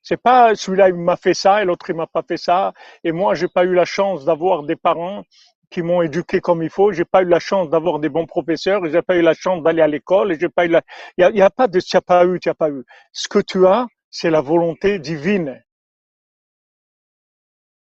[0.02, 2.72] C'est pas celui-là il m'a fait ça et l'autre il m'a pas fait ça
[3.04, 5.22] et moi j'ai pas eu la chance d'avoir des parents
[5.70, 8.80] qui m'ont éduqué comme il faut, j'ai pas eu la chance d'avoir des bons professeurs,
[8.90, 10.82] j'ai pas eu la chance d'aller à l'école, j'ai pas eu la
[11.16, 12.82] il y a, pas de tu as pas eu, tu as pas eu.
[13.12, 15.62] Ce que tu as, c'est la volonté divine.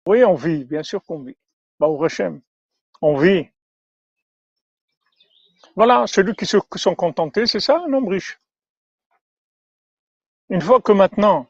[0.09, 1.37] Oui, on vit, bien sûr qu'on vit.
[1.79, 2.03] Bah, au
[3.03, 3.47] on vit.
[5.77, 8.41] Voilà, celui qui se sont contentés, c'est ça un homme riche.
[10.49, 11.47] Une fois que maintenant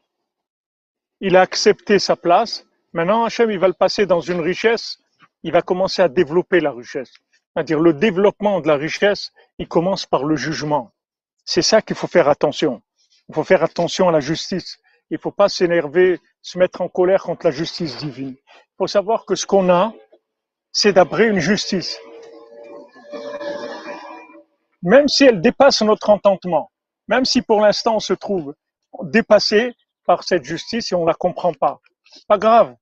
[1.21, 2.65] il a accepté sa place.
[2.91, 4.97] Maintenant, Hachem, il va le passer dans une richesse.
[5.43, 7.13] Il va commencer à développer la richesse.
[7.53, 10.91] C'est-à-dire, le développement de la richesse, il commence par le jugement.
[11.45, 12.81] C'est ça qu'il faut faire attention.
[13.29, 14.79] Il faut faire attention à la justice.
[15.09, 18.35] Il ne faut pas s'énerver, se mettre en colère contre la justice divine.
[18.37, 19.93] Il faut savoir que ce qu'on a,
[20.71, 21.99] c'est d'après une justice.
[24.81, 26.71] Même si elle dépasse notre entendement,
[27.07, 28.53] même si pour l'instant on se trouve
[29.03, 29.73] dépassé,
[30.09, 31.81] par cette justice et on la comprend pas.
[32.27, 32.75] Pas grave,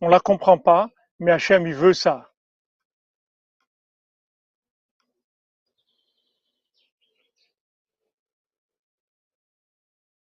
[0.00, 0.88] on la comprend pas,
[1.20, 2.32] mais Hachem, il veut ça.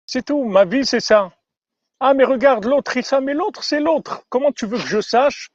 [0.05, 1.32] C'est tout, ma vie c'est ça.
[2.05, 4.24] Ah mais regarde, l'autre il ça, mais l'autre c'est l'autre.
[4.28, 5.50] Comment tu veux que je sache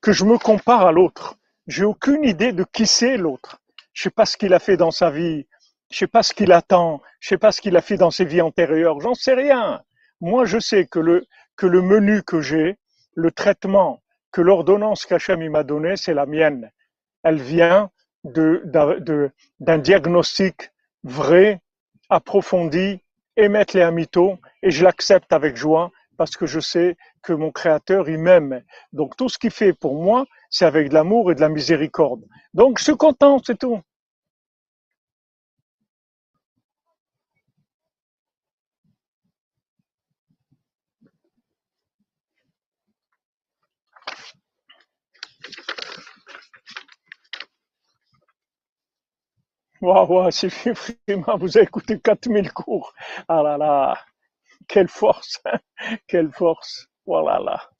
[0.00, 1.36] que je me compare à l'autre?
[1.68, 3.60] J'ai aucune idée de qui c'est l'autre.
[3.92, 5.46] Je sais pas ce qu'il a fait dans sa vie,
[5.92, 8.24] je sais pas ce qu'il attend, je sais pas ce qu'il a fait dans ses
[8.24, 9.80] vies antérieures, j'en sais rien.
[10.20, 11.24] Moi, je sais que le,
[11.54, 12.78] que le menu que j'ai,
[13.14, 16.72] le traitement, que l'ordonnance qu'Hachem m'a donnée, c'est la mienne.
[17.22, 17.92] Elle vient
[18.24, 18.64] de,
[19.60, 20.72] d'un diagnostic
[21.04, 21.60] vrai,
[22.10, 23.01] approfondi,
[23.36, 28.08] émettre les amitos, et je l'accepte avec joie parce que je sais que mon Créateur,
[28.08, 28.62] il m'aime.
[28.92, 32.22] Donc tout ce qu'il fait pour moi, c'est avec de l'amour et de la miséricorde.
[32.54, 33.80] Donc je suis content, c'est tout.
[49.82, 50.48] Waouh, c'est
[51.06, 52.94] vraiment, vous avez écouté 4000 cours.
[53.28, 53.98] Ah là là,
[54.68, 55.42] quelle force,
[56.08, 56.88] quelle force.
[57.06, 57.70] Voilà oh là.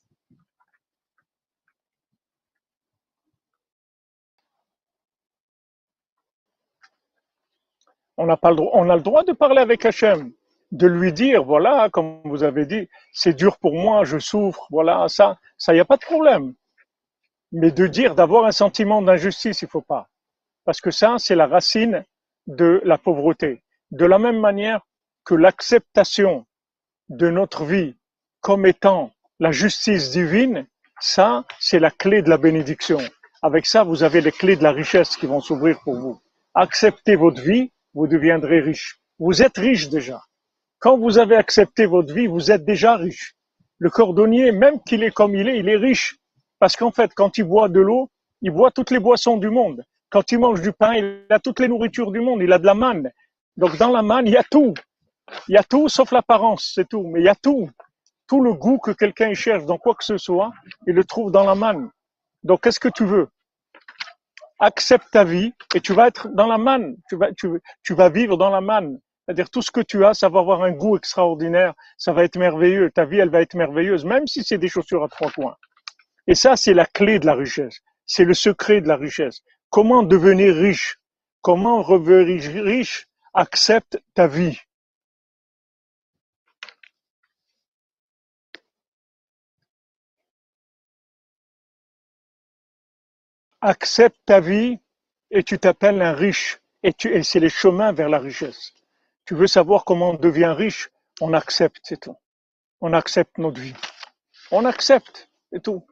[8.16, 10.32] On n'a pas le droit, on a le droit de parler avec Hachem,
[10.70, 15.08] de lui dire, voilà, comme vous avez dit, c'est dur pour moi, je souffre, voilà,
[15.08, 16.54] ça, ça, y a pas de problème.
[17.52, 20.08] Mais de dire, d'avoir un sentiment d'injustice, il faut pas.
[20.64, 22.04] Parce que ça, c'est la racine
[22.46, 23.62] de la pauvreté.
[23.90, 24.80] De la même manière
[25.24, 26.46] que l'acceptation
[27.08, 27.94] de notre vie
[28.40, 30.66] comme étant la justice divine,
[31.00, 32.98] ça, c'est la clé de la bénédiction.
[33.42, 36.20] Avec ça, vous avez les clés de la richesse qui vont s'ouvrir pour vous.
[36.54, 39.00] Acceptez votre vie, vous deviendrez riche.
[39.18, 40.22] Vous êtes riche déjà.
[40.78, 43.34] Quand vous avez accepté votre vie, vous êtes déjà riche.
[43.78, 46.18] Le cordonnier, même qu'il est comme il est, il est riche.
[46.58, 48.10] Parce qu'en fait, quand il boit de l'eau,
[48.42, 49.84] il boit toutes les boissons du monde.
[50.12, 52.66] Quand il mange du pain, il a toutes les nourritures du monde, il a de
[52.66, 53.10] la manne.
[53.56, 54.74] Donc dans la manne, il y a tout.
[55.48, 57.04] Il y a tout sauf l'apparence, c'est tout.
[57.06, 57.70] Mais il y a tout.
[58.28, 60.52] Tout le goût que quelqu'un cherche dans quoi que ce soit,
[60.86, 61.90] il le trouve dans la manne.
[62.42, 63.28] Donc qu'est-ce que tu veux?
[64.58, 66.96] Accepte ta vie et tu vas être dans la manne.
[67.08, 67.48] Tu vas, tu,
[67.82, 69.00] tu vas vivre dans la manne.
[69.24, 72.36] C'est-à-dire tout ce que tu as, ça va avoir un goût extraordinaire, ça va être
[72.36, 72.90] merveilleux.
[72.90, 75.56] Ta vie, elle va être merveilleuse, même si c'est des chaussures à trois coins.
[76.26, 77.80] Et ça, c'est la clé de la richesse.
[78.04, 79.42] C'est le secret de la richesse.
[79.72, 80.98] Comment devenir riche?
[81.40, 83.08] Comment revenir riche?
[83.32, 84.60] Accepte ta vie?
[93.62, 94.78] Accepte ta vie
[95.30, 96.60] et tu t'appelles un riche.
[96.82, 98.74] Et, et c'est les chemins vers la richesse.
[99.24, 100.90] Tu veux savoir comment on devient riche?
[101.22, 102.18] On accepte, c'est tout.
[102.82, 103.74] On accepte notre vie.
[104.50, 105.86] On accepte, c'est tout.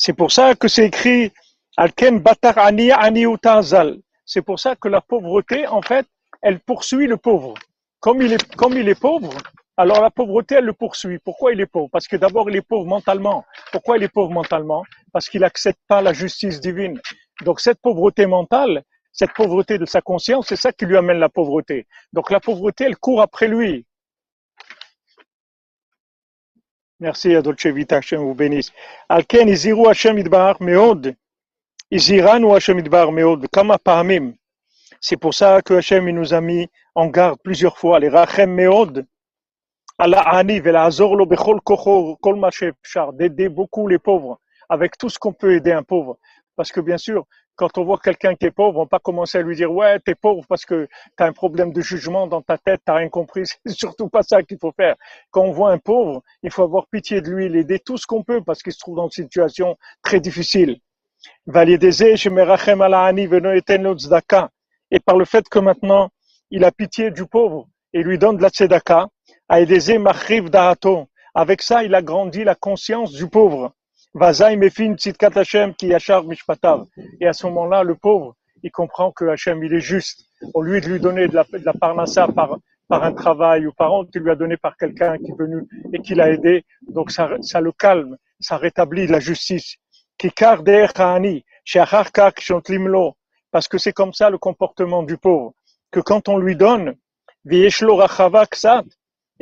[0.00, 1.32] C'est pour ça que c'est écrit
[1.76, 3.24] Alken Batar Ani Ani
[4.24, 6.06] C'est pour ça que la pauvreté, en fait,
[6.40, 7.54] elle poursuit le pauvre.
[7.98, 9.34] Comme il est, comme il est pauvre,
[9.76, 11.18] alors la pauvreté, elle le poursuit.
[11.18, 11.88] Pourquoi il est pauvre?
[11.90, 13.44] Parce que d'abord, il est pauvre mentalement.
[13.72, 14.84] Pourquoi il est pauvre mentalement?
[15.12, 17.00] Parce qu'il n'accepte pas la justice divine.
[17.44, 21.28] Donc cette pauvreté mentale, cette pauvreté de sa conscience, c'est ça qui lui amène la
[21.28, 21.88] pauvreté.
[22.12, 23.84] Donc la pauvreté, elle court après lui.
[27.00, 28.72] Merci Adolce Vita, Hashem vous bénisse.
[29.08, 31.14] Alken iziru Hashem idbar meod.
[31.92, 33.46] Iziranu Hashem idbar meod.
[33.52, 34.34] Kama pa'amim.
[35.00, 38.00] C'est pour ça que Hashem il nous a mis en garde plusieurs fois.
[38.00, 39.06] Les rachem meod.
[39.96, 42.50] Allah ani velazor lo bechol kocho kol ma
[43.12, 46.18] D'aider beaucoup les pauvres avec tout ce qu'on peut aider un pauvre.
[46.56, 47.26] Parce que bien sûr,
[47.58, 49.98] quand on voit quelqu'un qui est pauvre, on va pas commencer à lui dire ouais
[49.98, 53.08] t'es pauvre parce que tu as un problème de jugement dans ta tête, t'as rien
[53.08, 53.42] compris.
[53.66, 54.94] C'est surtout pas ça qu'il faut faire.
[55.32, 58.22] Quand on voit un pauvre, il faut avoir pitié de lui, l'aider tout ce qu'on
[58.22, 60.78] peut parce qu'il se trouve dans une situation très difficile.
[64.90, 66.10] Et par le fait que maintenant
[66.50, 69.08] il a pitié du pauvre et lui donne de la tzedaka,
[71.34, 73.72] avec ça il a grandi la conscience du pauvre.
[74.14, 75.96] Et
[77.26, 80.24] à ce moment-là, le pauvre, il comprend que Hachem, il est juste.
[80.54, 83.92] Au lieu de lui donner de la, de parnassa par, par un travail ou par
[83.92, 86.64] honte, il lui a donné par quelqu'un qui est venu et qui l'a aidé.
[86.88, 89.76] Donc ça, ça le calme, ça rétablit la justice.
[93.50, 95.52] Parce que c'est comme ça le comportement du pauvre.
[95.90, 96.94] Que quand on lui donne,
[97.50, 97.68] et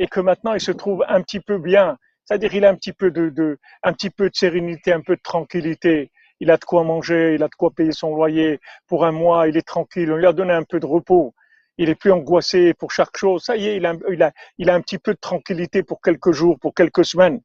[0.07, 1.97] que maintenant il se trouve un petit peu bien,
[2.27, 5.15] c'est-à-dire, il a un petit peu de, de, un petit peu de sérénité, un peu
[5.15, 6.11] de tranquillité.
[6.41, 9.47] Il a de quoi manger, il a de quoi payer son loyer pour un mois.
[9.47, 10.11] Il est tranquille.
[10.11, 11.33] On lui a donné un peu de repos.
[11.77, 13.43] Il est plus angoissé pour chaque chose.
[13.43, 16.01] Ça y est, il a, il a, il a un petit peu de tranquillité pour
[16.01, 17.39] quelques jours, pour quelques semaines.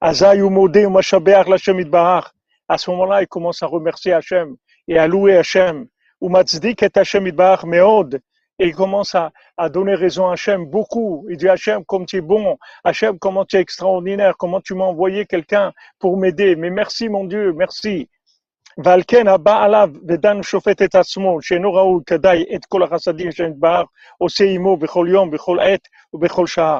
[0.00, 0.24] À ce
[2.90, 4.54] moment-là, il commence à remercier Hachem
[4.86, 5.88] et à louer Hachem.
[6.20, 6.26] et
[6.94, 8.20] Hachem meod
[8.59, 11.27] et il commence à, à, donner raison à Hachem beaucoup.
[11.29, 14.85] Il dit Hachem, comme tu es bon, Hachem, comment tu es extraordinaire, comment tu m'as
[14.85, 16.55] envoyé quelqu'un pour m'aider.
[16.55, 18.09] Mais merci mon Dieu, merci.
[18.83, 23.83] ועל הבא עליו ודן שופט את עצמו, שאינו ראוי כדאי את כל החסדים שנדבר,
[24.17, 26.79] עושה עמו בכל יום, בכל עת ובכל שעה.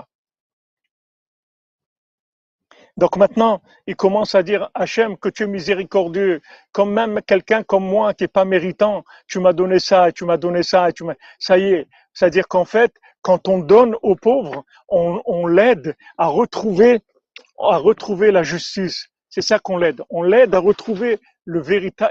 [2.96, 7.84] donc maintenant, il commence à dire, Hachem, que tu es miséricordieux, comme même quelqu'un comme
[7.84, 11.14] moi qui est pas méritant, tu m'as donné ça, tu m'as donné ça, tu m'as,
[11.38, 11.88] ça y est.
[12.12, 17.00] C'est-à-dire qu'en fait, quand on donne aux pauvres, on, on l'aide à retrouver,
[17.58, 19.08] à retrouver la justice.
[19.30, 20.02] C'est ça qu'on l'aide.
[20.10, 21.62] On l'aide à retrouver le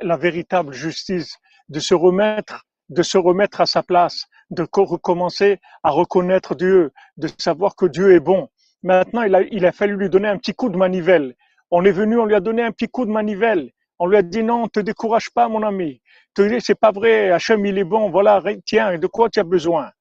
[0.02, 1.38] la véritable justice,
[1.70, 7.30] de se remettre, de se remettre à sa place, de recommencer à reconnaître Dieu, de
[7.38, 8.50] savoir que Dieu est bon,
[8.84, 11.36] Maintenant, il a, fallu lui donner un petit coup de manivelle.
[11.70, 13.72] On est venu, on lui a donné un petit coup de manivelle.
[14.00, 16.02] On lui a dit non, te décourage pas, mon ami.
[16.36, 19.92] C'est pas vrai, Hachem, il est bon, voilà, tiens, de quoi tu as besoin?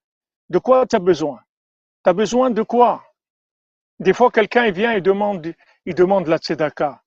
[0.48, 1.40] De quoi tu as besoin?
[2.04, 3.04] Tu as besoin de quoi?
[3.98, 5.54] Des fois, quelqu'un, vient et demande,
[5.84, 7.02] il demande la tzedaka.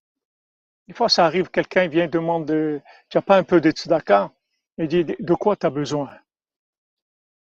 [0.87, 2.45] Des fois, ça arrive, quelqu'un vient et demande,
[3.09, 4.31] tu n'as pas un peu de tzedaka?
[4.77, 6.11] Il dit, de quoi tu as besoin?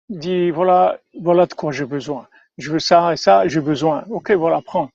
[0.09, 2.29] Il dit, voilà, voilà de quoi j'ai besoin
[2.59, 4.05] je veux ça et ça, j'ai besoin.
[4.11, 4.91] Ok, voilà, prends.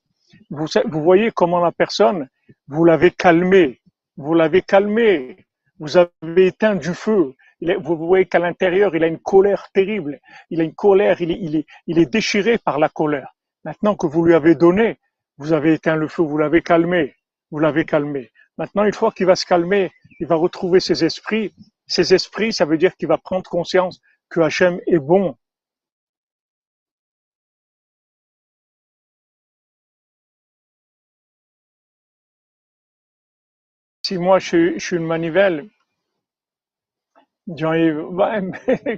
[0.50, 0.66] Vous,
[1.02, 2.28] voyez comment la personne,
[2.68, 3.80] vous l'avez calmé,
[4.16, 5.36] vous l'avez calmé,
[5.78, 7.34] vous avez éteint du feu.
[7.60, 10.20] vous voyez qu'à l'intérieur, il a une colère terrible.
[10.50, 13.34] Il a une colère, il est déchiré par la colère.
[13.64, 14.98] Maintenant que vous lui avez donné,
[15.38, 17.14] vous avez éteint le feu, vous l'avez calmé,
[17.50, 18.30] vous l'avez calmé.
[18.58, 19.90] Maintenant, une fois qu'il va se calmer,
[20.20, 21.52] il va retrouver ses esprits.
[21.86, 24.00] Ses esprits, ça veut dire qu'il va prendre conscience
[24.30, 25.36] que Hachem est bon,
[34.06, 35.66] si moi je, suis une manivelle,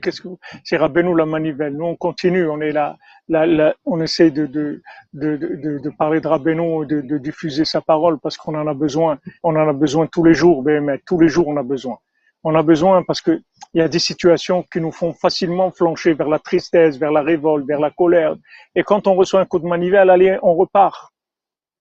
[0.02, 0.28] qu'est-ce que
[0.64, 1.74] c'est Rabbeinu la manivelle.
[1.74, 2.98] Nous on continue, on est là,
[3.28, 4.82] là, on essaie de de,
[5.14, 8.74] de, de, de parler de Rabbeinu, de, de diffuser sa parole parce qu'on en a
[8.74, 9.18] besoin.
[9.42, 11.96] On en a besoin tous les jours, mais tous les jours on a besoin.
[12.44, 13.40] On a besoin parce que
[13.74, 17.22] il y a des situations qui nous font facilement flancher vers la tristesse, vers la
[17.22, 18.36] révolte, vers la colère.
[18.74, 21.12] Et quand on reçoit un coup de manivelle, allez, on repart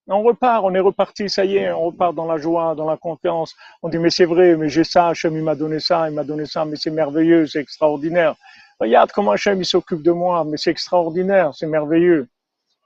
[0.08, 2.98] on repart, on est reparti, ça y est, on repart dans la joie, dans la
[2.98, 3.56] confiance.
[3.84, 6.24] On dit, mais c'est vrai, mais j'ai ça, Hachem, il m'a donné ça, il m'a
[6.24, 8.36] donné ça, mais c'est merveilleux, c'est extraordinaire.
[8.80, 12.28] Regarde comment Hachem, il s'occupe de moi, mais c'est extraordinaire, c'est merveilleux.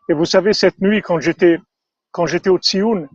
[0.10, 1.60] Et vous savez, cette nuit, quand j'étais,
[2.12, 3.08] quand j'étais au Tsioun,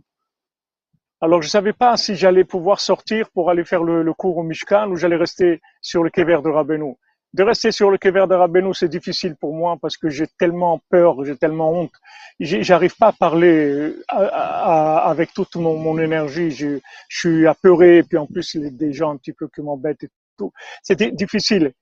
[1.19, 4.89] alors je savais pas si j'allais pouvoir sortir pour aller faire le, cours au Mishkan
[4.89, 6.95] ou j'allais rester sur le vert de Rabbeinu
[7.33, 10.81] de rester sur le vert de Rabbeinu, c'est difficile pour moi parce que j'ai tellement
[10.89, 11.93] peur, j'ai tellement honte.
[12.39, 16.51] J'arrive pas à parler avec toute mon, énergie.
[16.51, 19.47] Je, suis apeuré et puis en plus, il y a des gens un petit peu
[19.47, 20.05] qui m'embêtent
[20.37, 20.51] tout.
[20.83, 21.73] C'était difficile.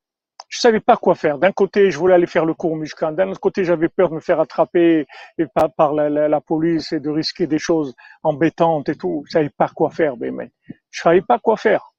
[0.47, 1.37] Je savais pas quoi faire.
[1.37, 3.11] D'un côté, je voulais aller faire le cours Mishkan.
[3.11, 5.05] D'un autre côté, j'avais peur de me faire attraper
[5.37, 9.23] et par, par la, police et de risquer des choses embêtantes et tout.
[9.27, 10.51] Je savais pas quoi faire, mais
[10.91, 11.93] je savais pas quoi faire.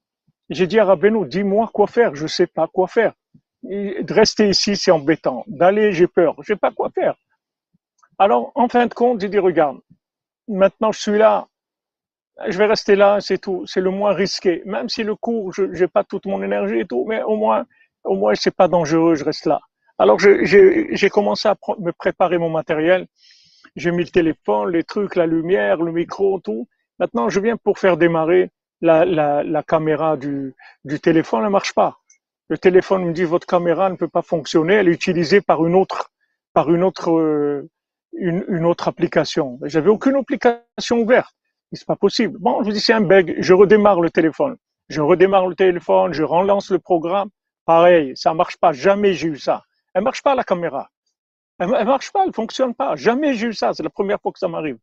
[0.49, 2.15] J'ai dit à Rabbeinu, dis-moi quoi faire.
[2.15, 3.13] Je sais pas quoi faire.
[3.69, 5.45] De rester ici, c'est embêtant.
[5.47, 6.35] D'aller, j'ai peur.
[6.41, 7.15] Je sais pas quoi faire.
[8.19, 9.79] Alors, en fin de compte, j'ai dit, regarde,
[10.49, 11.49] maintenant je suis là,
[12.49, 13.67] je vais rester là, c'est tout.
[13.67, 14.63] C'est le moins risqué.
[14.67, 17.67] Même si le cours, je n'ai pas toute mon énergie et tout, mais au moins,
[18.05, 19.61] au moins, c'est pas dangereux, je reste là.
[19.99, 23.07] Alors, j'ai commencé à me préparer mon matériel.
[23.77, 26.69] J'ai mis le téléphone, les trucs, la lumière, le micro, tout.
[26.99, 28.51] Maintenant, je viens pour faire démarrer
[28.81, 30.55] la, la, caméra du,
[30.85, 31.99] du téléphone, elle marche pas.
[32.49, 35.75] Le téléphone me dit votre caméra ne peut pas fonctionner, elle est utilisée par une
[35.75, 36.13] autre,
[36.53, 37.69] par une autre, euh,
[38.13, 39.59] une, une autre application.
[39.65, 41.35] J'avais aucune application ouverte.
[41.73, 42.39] C'est pas possible.
[42.39, 43.35] Bon, je vous dis c'est un bug.
[43.39, 44.57] Je redémarre le téléphone.
[44.89, 47.29] Je redémarre le téléphone, je relance le programme.
[47.65, 48.73] Pareil, ça marche pas.
[48.73, 49.65] Jamais j'ai eu ça.
[49.93, 50.89] Elle marche pas la caméra.
[51.59, 52.95] Elle, elle marche pas, elle fonctionne pas.
[52.95, 53.75] Jamais j'ai eu ça.
[53.75, 54.79] C'est la première fois que ça m'arrive.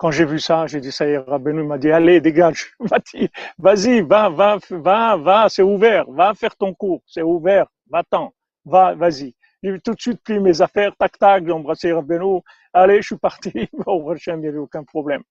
[0.00, 1.04] Quand j'ai vu ça, j'ai dit ça.
[1.26, 2.74] Rabbeinu m'a dit allez dégage,
[3.58, 8.32] vas-y, va, va, va, va, c'est ouvert, va faire ton cours, c'est ouvert, va-t'en,
[8.64, 9.34] va, vas-y.
[9.62, 12.40] J'ai tout de suite pris mes affaires, tac tac, j'ai embrassé Rabbeinu,
[12.72, 13.68] allez, je suis parti.
[13.86, 15.22] Au il n'y avait aucun problème.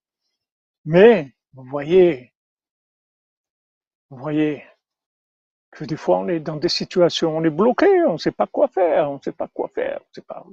[0.86, 2.32] Mais, vous voyez,
[4.12, 4.64] vous voyez
[5.72, 8.46] que des fois on est dans des situations, on est bloqué, on ne sait pas
[8.46, 10.00] quoi faire, on ne sait pas quoi faire.
[10.12, 10.46] C'est pas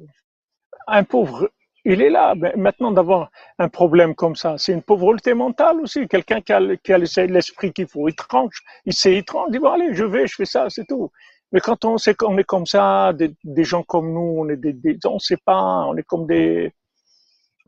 [0.87, 1.51] un pauvre,
[1.87, 2.35] il est là.
[2.57, 6.09] Maintenant d'avoir un problème comme ça, c'est une pauvreté mentale aussi.
[6.09, 9.95] Quelqu'un qui a, a l'esprit qu'il faut, étrange, il sait étrange, il dit bon allez,
[9.95, 11.11] je vais, je fais ça, c'est tout.
[11.53, 14.57] Mais quand on sait qu'on est comme ça, des, des, gens comme nous, on est
[14.57, 16.73] des, des on sait pas, on est comme des,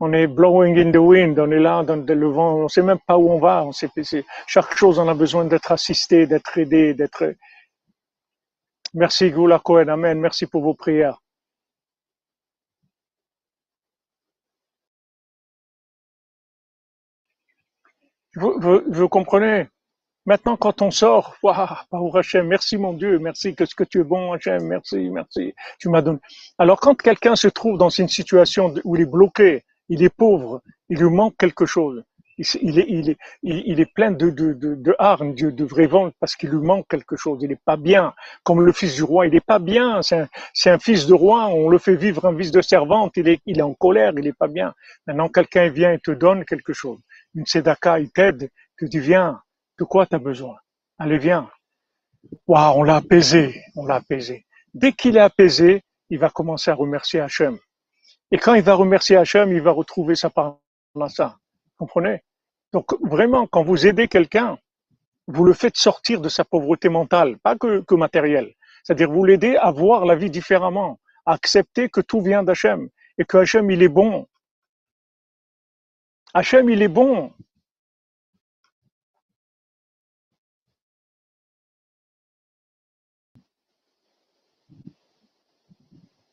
[0.01, 2.99] on est blowing in the wind, on est là dans le vent, on sait même
[3.07, 3.63] pas où on va.
[3.65, 3.89] On sait,
[4.47, 7.35] chaque chose, on a besoin d'être assisté, d'être aidé, d'être.
[8.93, 10.19] Merci Goula Cohen, Amen.
[10.19, 11.19] Merci pour vos prières.
[18.39, 19.67] Vous, vous, vous comprenez
[20.25, 24.03] Maintenant, quand on sort, waouh, Hachem, merci mon Dieu, merci, que ce que tu es
[24.03, 26.19] bon, Hachem, merci, merci, tu m'as donné.
[26.57, 30.61] Alors, quand quelqu'un se trouve dans une situation où il est bloqué, il est pauvre,
[30.89, 32.03] il lui manque quelque chose.
[32.61, 36.13] Il est, il est, il est plein de, de, de, de hargne, de, de vente
[36.21, 37.39] parce qu'il lui manque quelque chose.
[37.41, 38.13] Il n'est pas bien.
[38.43, 40.01] Comme le fils du roi, il n'est pas bien.
[40.01, 41.47] C'est un, un, fils de roi.
[41.47, 43.17] On le fait vivre un fils de servante.
[43.17, 44.13] Il est, il est en colère.
[44.15, 44.73] Il n'est pas bien.
[45.05, 46.99] Maintenant, quelqu'un vient et te donne quelque chose.
[47.35, 48.49] Une tzedaka, il t'aide.
[48.77, 49.41] Tu dis, viens.
[49.77, 50.57] De quoi tu as besoin?
[50.97, 51.49] Allez, viens.
[52.47, 53.63] Waouh, on l'a apaisé.
[53.75, 54.45] On l'a apaisé.
[54.73, 57.57] Dès qu'il est apaisé, il va commencer à remercier Hachem.
[58.31, 61.37] Et quand il va remercier Hachem, il va retrouver sa parnassa.
[61.77, 62.21] Comprenez?
[62.73, 64.57] Donc vraiment, quand vous aidez quelqu'un,
[65.27, 68.53] vous le faites sortir de sa pauvreté mentale, pas que, que matérielle.
[68.83, 73.25] C'est-à-dire vous l'aidez à voir la vie différemment, à accepter que tout vient d'Hachem et
[73.25, 74.27] que Hachem il est bon.
[76.33, 77.31] Hachem il est bon.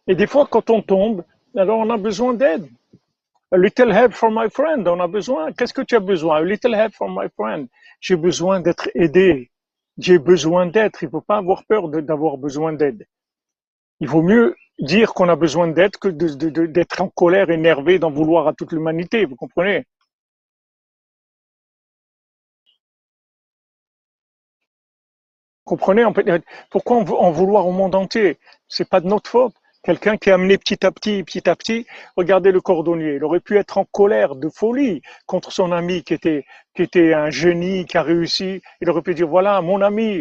[0.09, 1.25] Et des fois, quand on tombe,
[1.57, 2.69] alors on a besoin d'aide.
[3.53, 4.87] A little help from my friend.
[4.89, 5.53] On a besoin.
[5.53, 6.37] Qu'est-ce que tu as besoin?
[6.39, 7.69] A little help from my friend.
[8.01, 9.51] J'ai besoin d'être aidé.
[9.99, 11.03] J'ai besoin d'être.
[11.03, 13.07] Il ne faut pas avoir peur d'avoir besoin d'aide.
[14.01, 18.47] Il vaut mieux dire qu'on a besoin d'aide que d'être en colère, énervé, d'en vouloir
[18.49, 19.25] à toute l'humanité.
[19.25, 19.85] Vous comprenez?
[25.65, 26.05] Comprenez?
[26.71, 28.39] Pourquoi en vouloir au monde entier?
[28.69, 29.55] C'est pas de notre faute.
[29.83, 31.87] Quelqu'un qui a amené petit à petit, petit à petit,
[32.17, 33.15] regardez le cordonnier.
[33.15, 36.45] Il aurait pu être en colère de folie contre son ami qui était,
[36.75, 38.63] qui était un génie, qui a réussi.
[38.81, 40.19] Il aurait pu dire, voilà, mon ami,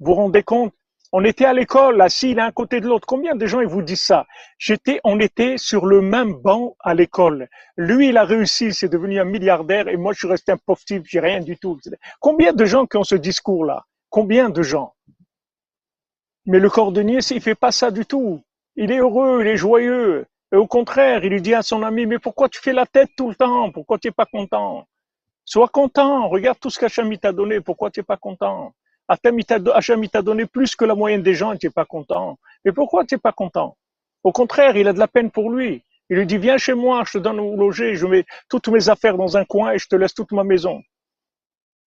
[0.00, 0.72] vous vous rendez compte?
[1.10, 3.06] On était à l'école, assis l'un côté de l'autre.
[3.06, 4.26] Combien de gens ils vous disent ça?
[4.58, 7.48] J'étais, on était sur le même banc à l'école.
[7.78, 10.84] Lui, il a réussi, c'est devenu un milliardaire, et moi, je suis resté un pauvre
[10.84, 11.78] type, j'ai rien du tout.
[12.20, 13.86] Combien de gens qui ont ce discours-là?
[14.10, 14.94] Combien de gens?
[16.44, 18.42] Mais le cordonnier, il fait pas ça du tout.
[18.76, 20.26] Il est heureux, il est joyeux.
[20.52, 23.10] Et au contraire, il lui dit à son ami, mais pourquoi tu fais la tête
[23.16, 23.70] tout le temps?
[23.70, 24.86] Pourquoi tu n'es pas content?
[25.44, 28.74] Sois content, regarde tout ce qu'Hacham t'a donné, pourquoi tu n'es pas content?
[29.08, 29.40] Hacham
[30.08, 32.38] t'a donné plus que la moyenne des gens et tu n'es pas content.
[32.64, 33.76] Mais pourquoi tu n'es pas content?
[34.22, 35.82] Au contraire, il a de la peine pour lui.
[36.10, 38.88] Il lui dit, viens chez moi, je te donne où loger, je mets toutes mes
[38.88, 40.82] affaires dans un coin et je te laisse toute ma maison.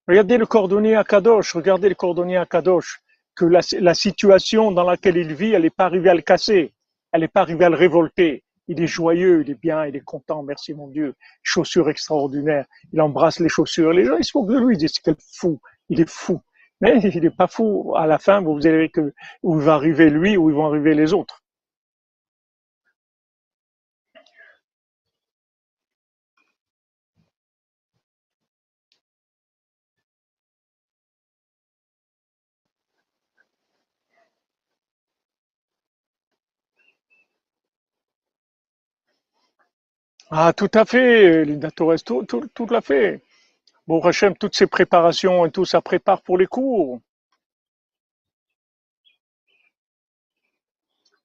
[0.08, 3.02] Regardez le cordonnier à Kadosh, regardez le cordonnier à Kadosh,
[3.36, 6.74] que la, la situation dans laquelle il vit, elle n'est pas arrivée à le casser.
[7.12, 8.44] Elle n'est pas arrivée à le révolter.
[8.68, 11.16] Il est joyeux, il est bien, il est content, merci mon Dieu.
[11.44, 12.66] Chaussures extraordinaires.
[12.94, 13.92] Il embrasse les chaussures.
[13.92, 15.60] Les gens, ils se moquent de lui, ils disent quel fou.
[15.90, 16.42] Il est fou.
[16.82, 17.94] Mais il n'est pas fou.
[17.96, 21.14] À la fin, vous verrez que où va arriver lui, où ils vont arriver les
[21.14, 21.44] autres.
[40.32, 43.22] Ah, tout à fait, Linda Torres, tout, tout, tout à fait.
[43.92, 47.02] Bon, Hachem, toutes ces préparations et tout, ça prépare pour les cours.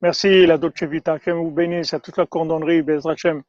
[0.00, 3.44] Merci, la Dolce Vita, Hachem vous bénisse, à toute la cordonnerie, Bezrat Hachem.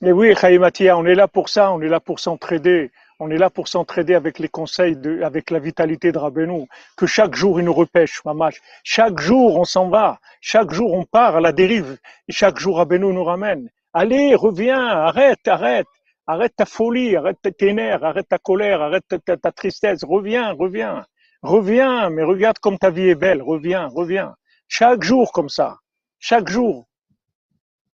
[0.00, 2.90] Mais oui, Chaïmatia, on est là pour ça, on est là pour s'entraider.
[3.20, 6.68] On est là pour s'entraider avec les conseils, de, avec la vitalité de Rabbeinu.
[6.96, 8.60] Que chaque jour, il nous repêche, mamash.
[8.84, 10.20] Chaque jour, on s'en va.
[10.40, 11.98] Chaque jour, on part à la dérive.
[12.28, 13.70] Et chaque jour, Rabbeinu nous ramène.
[13.92, 15.88] Allez, reviens, arrête, arrête.
[16.28, 20.04] Arrête ta folie, arrête tes nerfs, arrête ta colère, arrête ta tristesse.
[20.04, 21.04] Reviens, reviens.
[21.42, 23.42] Reviens, mais regarde comme ta vie est belle.
[23.42, 24.36] Reviens, reviens.
[24.68, 25.78] Chaque jour comme ça.
[26.20, 26.86] Chaque jour.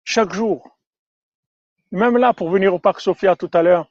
[0.04, 0.78] Chaque jour.
[1.92, 3.89] Même là, pour venir au parc Sophia tout à l'heure,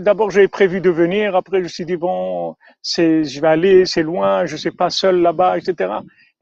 [0.00, 4.02] d'abord j'ai prévu de venir, après je me suis dit bon, je vais aller, c'est
[4.02, 5.92] loin, je sais pas seul là-bas, etc.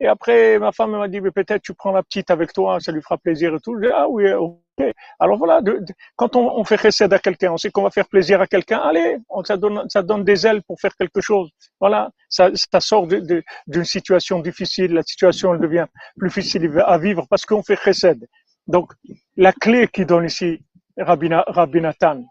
[0.01, 2.93] Et après ma femme m'a dit mais peut-être tu prends la petite avec toi, ça
[2.93, 3.75] lui fera plaisir et tout.
[3.77, 4.57] Je dis, ah oui, ok.
[5.19, 5.85] Alors voilà, de,
[6.17, 8.79] quand on, on fait recède à quelqu'un, on sait qu'on va faire plaisir à quelqu'un,
[8.79, 11.51] allez, ça donne, ça donne des ailes pour faire quelque chose.
[11.81, 16.99] Voilà, ça, ça sort d'une de, situation difficile, la situation elle devient plus difficile à
[16.99, 18.27] vivre parce qu'on fait recède.
[18.69, 18.93] Donc
[19.37, 20.63] la clé qui donne ici
[20.97, 22.23] Rabbi, Rabbi Nathan,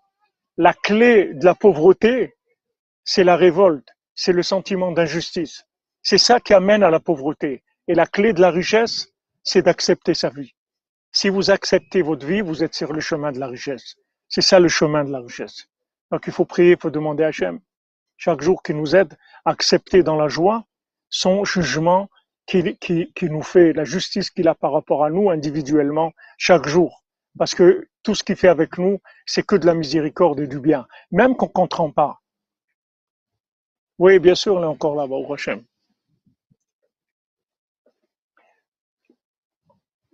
[0.60, 2.36] la clé de la pauvreté,
[3.05, 5.64] c'est la révolte, c'est le sentiment d'injustice.
[6.03, 7.64] C'est ça qui amène à la pauvreté.
[7.88, 9.07] Et la clé de la richesse,
[9.41, 10.53] c'est d'accepter sa vie.
[11.14, 13.95] Si vous acceptez votre vie, vous êtes sur le chemin de la richesse.
[14.28, 15.70] C'est ça le chemin de la richesse.
[16.12, 17.62] Donc il faut prier, il faut demander à Hachem,
[18.18, 19.14] chaque jour qui nous aide
[19.45, 20.66] à accepter dans la joie
[21.07, 22.10] son jugement
[22.47, 26.68] qui, qui, qui nous fait, la justice qu'il a par rapport à nous individuellement chaque
[26.68, 27.05] jour.
[27.38, 30.60] Parce que tout ce qu'il fait avec nous, c'est que de la miséricorde et du
[30.60, 32.20] bien, même qu'on ne comprend pas.
[33.99, 35.36] Oui, bien sûr, on est encore là-bas, au.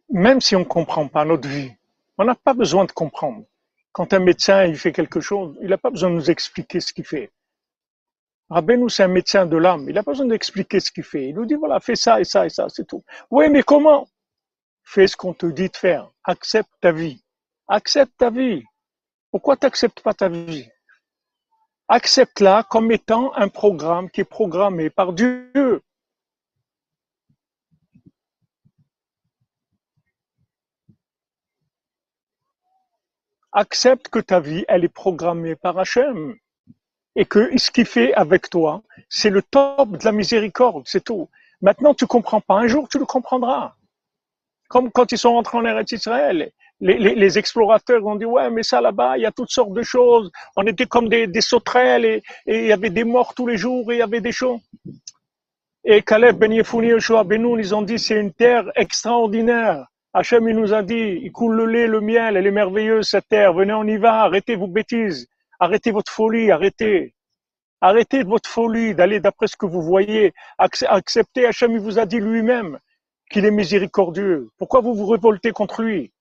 [0.10, 1.72] Même si on ne comprend pas notre vie,
[2.18, 3.46] on n'a pas besoin de comprendre.
[3.94, 6.92] Quand un médecin il fait quelque chose, il n'a pas besoin de nous expliquer ce
[6.92, 7.32] qu'il fait.
[8.50, 9.86] Rabbeinu, c'est un médecin de l'âme.
[9.88, 11.30] Il n'a pas besoin d'expliquer ce qu'il fait.
[11.30, 13.06] Il nous dit, voilà, fais ça et ça et ça, c'est tout.
[13.32, 14.10] Oui, mais comment?
[14.84, 16.12] Fais ce qu'on te dit de faire.
[16.26, 17.25] Accepte ta vie.
[17.68, 18.64] Accepte ta vie.
[19.32, 20.70] Pourquoi tu n'acceptes pas ta vie?
[21.88, 25.82] Accepte-la comme étant un programme qui est programmé par Dieu.
[33.52, 36.36] Accepte que ta vie, elle est programmée par Hachem.
[37.16, 41.30] Et que ce qu'il fait avec toi, c'est le top de la miséricorde, c'est tout.
[41.62, 42.56] Maintenant, tu comprends pas.
[42.56, 43.76] Un jour, tu le comprendras.
[44.68, 46.52] Comme quand ils sont rentrés en Eretz Israël,
[46.82, 50.32] les, explorateurs ont dit ouais mais ça là-bas il y a toutes sortes de choses.
[50.56, 53.92] On était comme des, sauterelles et, et, il y avait des morts tous les jours
[53.92, 54.60] et il y avait des choses
[55.88, 59.86] et Caleb Ben Yefouni Yoshua Benoun ils ont dit c'est une terre extraordinaire.
[60.14, 63.28] Hachem il nous a dit il coule le lait le miel elle est merveilleuse cette
[63.30, 63.54] terre.
[63.54, 65.28] Venez on y va arrêtez vos bêtises.
[65.60, 67.14] Arrêtez votre folie arrêtez.
[67.82, 70.34] Arrêtez votre folie d'aller d'après ce que vous voyez.
[70.58, 72.80] Acceptez Hachem il vous a dit lui-même
[73.30, 74.50] qu'il est miséricordieux.
[74.58, 76.12] Pourquoi vous vous révoltez contre lui?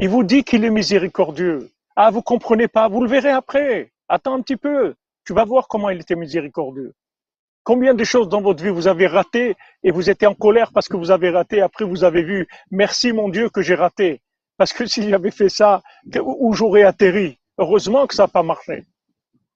[0.00, 1.70] Il vous dit qu'il est miséricordieux.
[1.94, 3.92] Ah, vous comprenez pas, vous le verrez après.
[4.08, 6.94] Attends un petit peu, tu vas voir comment il était miséricordieux.
[7.62, 10.88] Combien de choses dans votre vie vous avez raté et vous étiez en colère parce
[10.88, 11.62] que vous avez raté.
[11.62, 14.20] Après, vous avez vu, merci mon Dieu que j'ai raté.
[14.56, 15.82] Parce que si j'avais fait ça,
[16.20, 17.38] où j'aurais atterri?
[17.56, 18.84] Heureusement que ça n'a pas marché.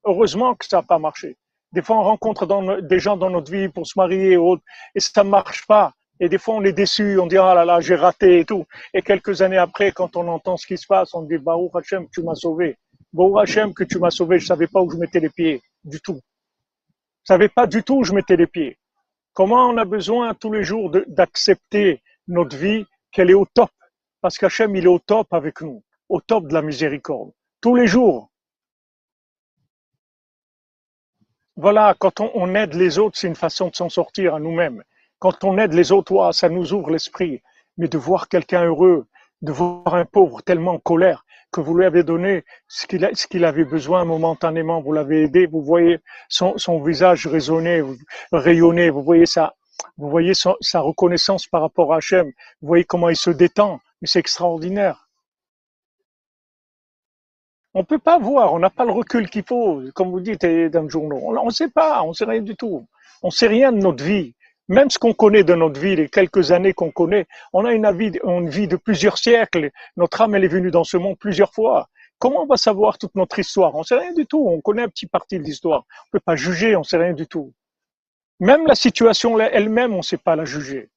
[0.04, 1.36] Heureusement que ça n'a pas marché.
[1.72, 4.62] Des fois, on rencontre des gens dans notre vie pour se marier et autres,
[4.94, 5.92] et ça ne marche pas.
[6.20, 8.66] Et des fois, on est déçu, on dit, ah là là, j'ai raté et tout.
[8.92, 12.08] Et quelques années après, quand on entend ce qui se passe, on dit, Baruch Hashem,
[12.12, 12.76] tu m'as sauvé.
[13.12, 16.00] Baruch Hashem, que tu m'as sauvé, je savais pas où je mettais les pieds, du
[16.00, 16.20] tout.
[17.24, 18.78] Je savais pas du tout où je mettais les pieds.
[19.32, 23.70] Comment on a besoin tous les jours d'accepter notre vie, qu'elle est au top?
[24.20, 27.30] Parce qu'Hachem, il est au top avec nous, au top de la miséricorde.
[27.60, 28.30] Tous les jours.
[31.54, 34.82] Voilà, quand on, on aide les autres, c'est une façon de s'en sortir à nous-mêmes.
[35.18, 37.42] Quand on aide les autres, ça nous ouvre l'esprit.
[37.76, 39.06] Mais de voir quelqu'un heureux,
[39.42, 42.86] de voir un pauvre tellement en colère que vous lui avez donné ce
[43.26, 45.98] qu'il avait besoin momentanément, vous l'avez aidé, vous voyez
[46.28, 47.82] son, son visage résonner,
[48.32, 49.54] rayonner, vous voyez sa,
[49.96, 52.26] vous voyez sa reconnaissance par rapport à Hachem,
[52.60, 55.08] vous voyez comment il se détend, Mais c'est extraordinaire.
[57.74, 60.44] On ne peut pas voir, on n'a pas le recul qu'il faut, comme vous dites
[60.44, 61.38] dans le journal.
[61.38, 62.86] On ne sait pas, on ne sait rien du tout.
[63.22, 64.34] On ne sait rien de notre vie.
[64.68, 67.90] Même ce qu'on connaît de notre vie, les quelques années qu'on connaît, on a une
[67.96, 69.70] vie, de plusieurs siècles.
[69.96, 71.88] Notre âme, elle est venue dans ce monde plusieurs fois.
[72.18, 73.74] Comment on va savoir toute notre histoire?
[73.74, 74.46] On sait rien du tout.
[74.46, 75.84] On connaît un petit parti de l'histoire.
[75.88, 77.54] On ne peut pas juger, on sait rien du tout.
[78.40, 80.90] Même la situation elle-même, on ne sait pas la juger.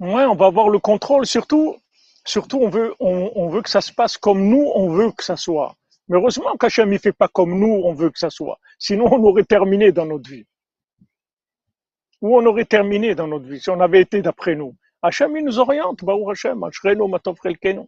[0.00, 1.26] Ouais, on va avoir le contrôle.
[1.26, 1.76] Surtout,
[2.24, 5.36] surtout, on veut, on, veut que ça se passe comme nous, on veut que ça
[5.36, 5.74] soit.
[6.08, 8.58] Mais heureusement qu'Hachem ne fait pas comme nous, on veut que ça soit.
[8.78, 10.44] Sinon, on aurait terminé dans notre vie.
[12.20, 14.74] Ou on aurait terminé dans notre vie si on avait été d'après nous.
[15.02, 16.04] Hachem, il nous oriente.
[16.04, 16.62] Baruch Hachem.
[16.64, 17.86] Ashrenu matov chelkenu.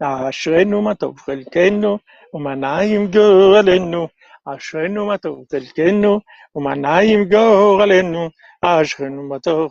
[0.00, 1.98] Ashrenu matov chelkenu.
[2.32, 4.08] Umanayim goralenu.
[4.46, 6.20] Ashrenu matov chelkenu.
[6.54, 8.40] Umanayim goralenu.
[8.62, 9.70] Ashrenu matov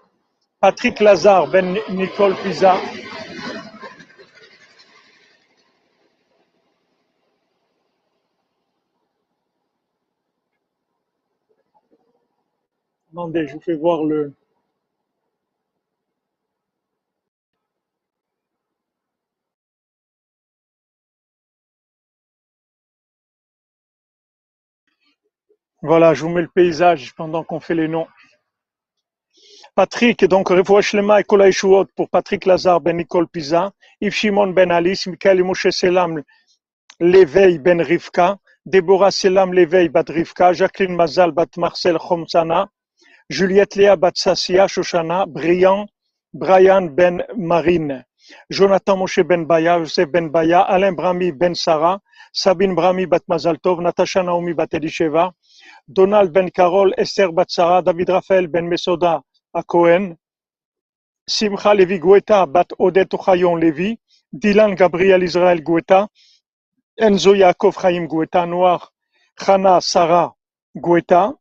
[0.61, 2.77] Patrick Lazare Ben Nicole Pisa,
[13.11, 14.33] Attendez, je vous fais voir le.
[25.81, 28.07] Voilà, je vous mets le paysage pendant qu'on fait les noms.
[29.73, 31.47] Patrick, donc Refoua Shlema et Kola
[31.95, 36.21] pour Patrick Lazare ben Nicole Pisa, Yves Shimon ben Alice, Michael Moshe Selam,
[36.99, 42.67] Léveil ben Rivka, Déborah Selam Léveil bat Rivka, Jacqueline Mazal bat Marcel Khomsana,
[43.29, 45.87] Juliette Léa Batsassia Shoshana, Brian,
[46.33, 48.03] Brian Ben Marine,
[48.49, 51.97] Jonathan Moshe Ben Baya, Joseph Ben Baya, Alain Brami Ben Sarah,
[52.33, 55.31] Sabine Brami Bat Mazaltov, Natasha Naomi Bat Elisheva,
[55.87, 59.21] Donald Ben Carol, Esther Bat Sarah, David Raphaël Ben Mesoda
[59.67, 60.15] Cohen,
[61.27, 63.99] Simcha Levi Guetta Bat Odette Ochayon Levi,
[64.31, 66.07] Dylan Gabriel Israël Guetta,
[66.97, 68.91] Enzo Yaakov Chaim Guetta, Noir
[69.37, 70.33] Chana Sarah
[70.75, 71.33] Guetta,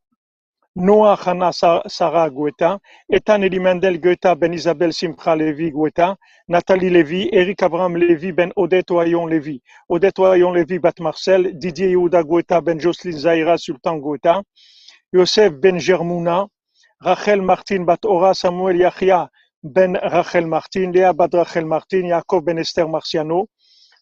[0.77, 6.17] Noah Hana Sarah Guetta, Ethan Elimendel Guetta Ben Isabel Simcha Levi Guetta,
[6.49, 11.91] Nathalie Levi, Eric Abraham Levi Ben Odette Oyon Levi, Odette Oyon Levi Bat Marcel, Didier
[11.91, 14.43] Yehuda Guetta Ben Jocelyn Zaira Sultan Guetta,
[15.13, 16.47] Yosef Ben Germouna,
[17.03, 19.27] Rachel Martin Bat Ora Samuel Yachia
[19.63, 23.47] Ben Rachel Martin, Léa Bat Rachel Martin, Jacob Ben Esther Marciano,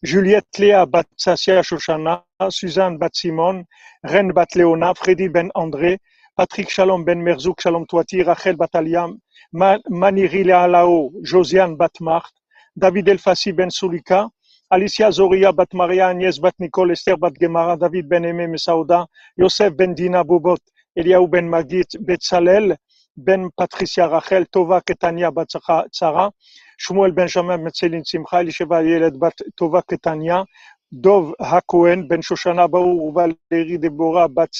[0.02, 3.64] Juliette Léa Bat Sassia Shoshana, Suzanne Bat Simon,
[4.02, 5.98] Ren Bat Leona, Freddy Ben André,
[6.36, 9.16] Patrick Shalom Ben Merzouk Shalom Touati, Rachel Bataliam,
[9.54, 12.32] Maniri Lealao, Josiane Batmart,
[12.76, 14.28] David Elfassi Ben Sulika,
[14.72, 19.72] Alicia Zoria Bat Maria, Agnès Bat Nicole, Esther Bat Gemara, David Ben Aimé Mesauda, Yosef
[19.76, 20.58] Ben Dina Bobot,
[20.96, 22.76] Eliaou Ben Magit, Betzalel,
[23.20, 25.48] Ben Patricia Rachel, Tova Ketania Bat
[25.90, 26.30] Tzara,
[26.78, 30.46] Shmuel Benjamin Metzelin Simcha, Elisheva Yeled Bat Tova Ketania,
[30.92, 34.50] Dov Hakohen, Ben Shoshana Baou, Valérie Deborah Bat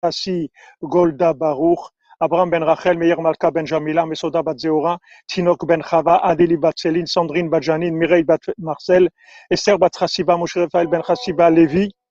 [0.00, 0.48] Assi,
[0.80, 1.90] Golda Baruch,
[2.22, 6.76] Abraham Ben Rachel, Meir Malka Ben Jamila, Mesoda Bat Zeora, Tinok Ben Chava, Adeli Bat
[6.78, 9.08] Céline, Sandrine Bat Janine, Mireille Bat Marcel,
[9.50, 12.01] Esther Bat Chassiba, Moshe Rafael Ben Chassiba, Lévi, Rachel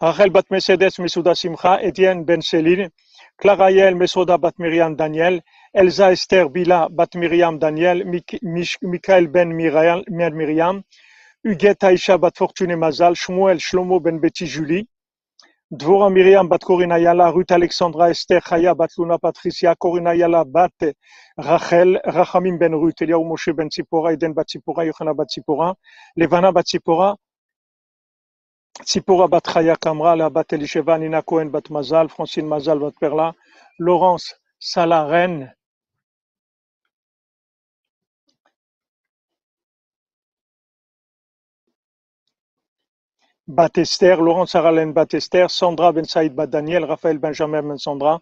[0.00, 2.90] Bat Mercedes, Mesuda Simcha, Etienne Ben Céline,
[3.36, 5.42] Claraël, Mesoda Bat Miriam Daniel,
[5.74, 8.04] Elsa Esther Bila Bat Miriam Daniel,
[8.82, 10.82] Michael Ben Miriam,
[11.44, 14.88] Huguette Aïcha Bat Fortune Mazal, Shmuel Shlomo Ben Betty Julie,
[15.72, 20.94] Dvora Miriam Bat Corina Yala, Ruth Alexandra Esther Chaya Bat Luna Patricia, Corina Yala Bat
[21.38, 25.74] Rachel, Rachamim Ben Ruth, Eliaou Moshe Ben Tzipora, Eden Bat Tzipora, Yochana Bat Tzipora,
[26.18, 27.29] Levana Bat Tzipora, Tzipora Bat
[28.86, 33.34] Chaya Kamra, La Bat Elisheva, Nina Cohen Bat Mazal, Francine Mazal Bat Perla,
[33.78, 35.50] Laurence Salaren,
[43.48, 48.20] Batester, Laurence Saralen Batester, Sandra Ben Saïd Bat Daniel, Raphaël Benjamin Ben Sandra,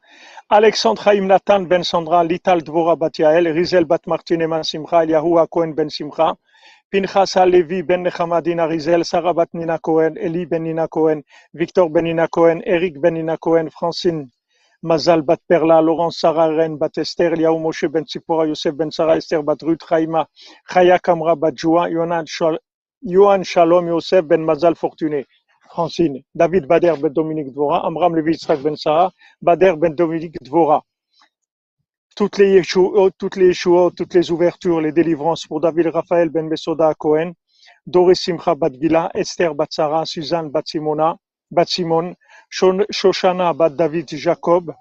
[0.50, 5.46] Alexandre Haïm Nathan Ben Sandra, Lital Dvora Bat Yael, Rizel Bat Martin Eman Simcha, Eliyahu
[5.48, 6.34] Cohen Ben Simcha,
[6.90, 11.22] Pinchas Levi ben Nechama Dina Rizel, Sarah Nina Cohen, Eli ben Nina Cohen,
[11.54, 14.30] Victor ben Nina Cohen, Eric ben Nina Cohen, Francine
[14.82, 19.42] Mazal bat Perla, Laurence Sarah Ren bat Esther, Moshe ben Tzipora, Yosef ben Sarah, Esther
[19.42, 20.26] bat Ruth, Chaima,
[20.70, 22.58] Chaya Kamra bat Joa, Yohan Shal-
[23.06, 25.26] Yohan Shalom Yosef ben Mazal Fortuné.
[25.74, 29.12] Francine, David Bader ben Dominique Dvora, Amram Levi Yitzhak ben Sarah,
[29.42, 30.82] Bader ben Dominique Dvora.
[32.18, 33.52] Toutes les Yeshuot, toutes les
[33.96, 37.30] toutes les ouvertures, les délivrances pour David Raphaël ben Besoda Cohen,
[37.86, 41.16] Doris Simcha bat Gila, Esther bat Sarah, Suzanne bat Simona,
[41.48, 42.16] bat Simon,
[42.50, 44.74] Shon- Shoshana bat David Jacob,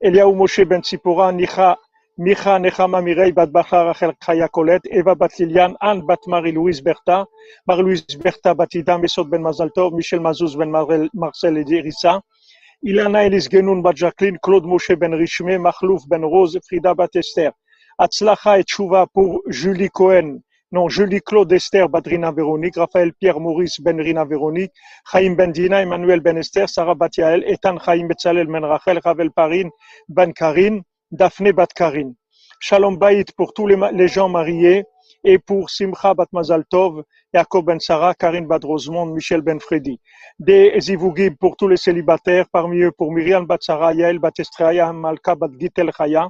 [0.00, 1.76] Eliaou Moshe ben Tzipora, Nicha,
[2.16, 7.26] Micha Nechama Mirei bat Bachar Rachel Chaya Colette, Eva bat Liliane, Anne bat Marie-Louise Bertha,
[7.66, 10.70] Marie-Louise Bertha bat Ida Mesot ben Mazaltov, Michel Mazouz ben
[11.12, 12.20] Marcel Edirissa,
[12.82, 17.52] Ilana Elis Genoun bat Jacqueline, Claude Moshe ben Richmé, Mahlouf ben Rose, Frida bat Esther.
[17.98, 20.38] Atzlacha et Chouva pour Julie Cohen,
[20.70, 24.72] non, Julie Claude Esther bat Rina Véronique, Raphaël Pierre Maurice ben Rina Véronique,
[25.10, 29.30] Chaim ben Dina, Emmanuel ben Esther, Sarah bat Yael, Ethan Chaim Betzalel ben Rachel, Ravel
[29.30, 29.70] Parin
[30.08, 32.14] ben Karine, Daphné bat Karine.
[32.60, 34.84] Shalom Baït pour tous les gens mariés
[35.24, 37.02] et pour Simcha bat Mazal Tov,
[37.34, 40.00] Jacob ben Sarah, Karine bat Rosemond, Michel ben Freddy.
[40.38, 44.92] Des Zivugib pour tous les célibataires, parmi eux pour Myriam bat Sarah, Yael bat Estraya,
[44.92, 46.28] Malka bat Gitel Chaya,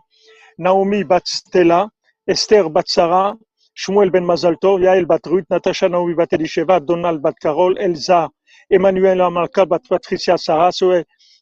[0.59, 1.89] Naomi bat Stella,
[2.27, 3.37] Esther bat Sarah,
[3.75, 8.29] Shmuel ben Mazaltov, Yael bat Ruth, Natasha Naomi bat Elisheva, Donald bat Carol, Elsa,
[8.71, 10.71] Emmanuel Amalka bat Patricia Sarah,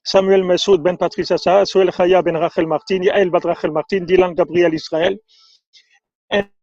[0.05, 4.35] Samuel Messoud ben Patricia Sarah, Soel Chaya ben Rachel Martin, Yael bat Rachel Martin, Dylan
[4.35, 5.19] Gabriel Israël,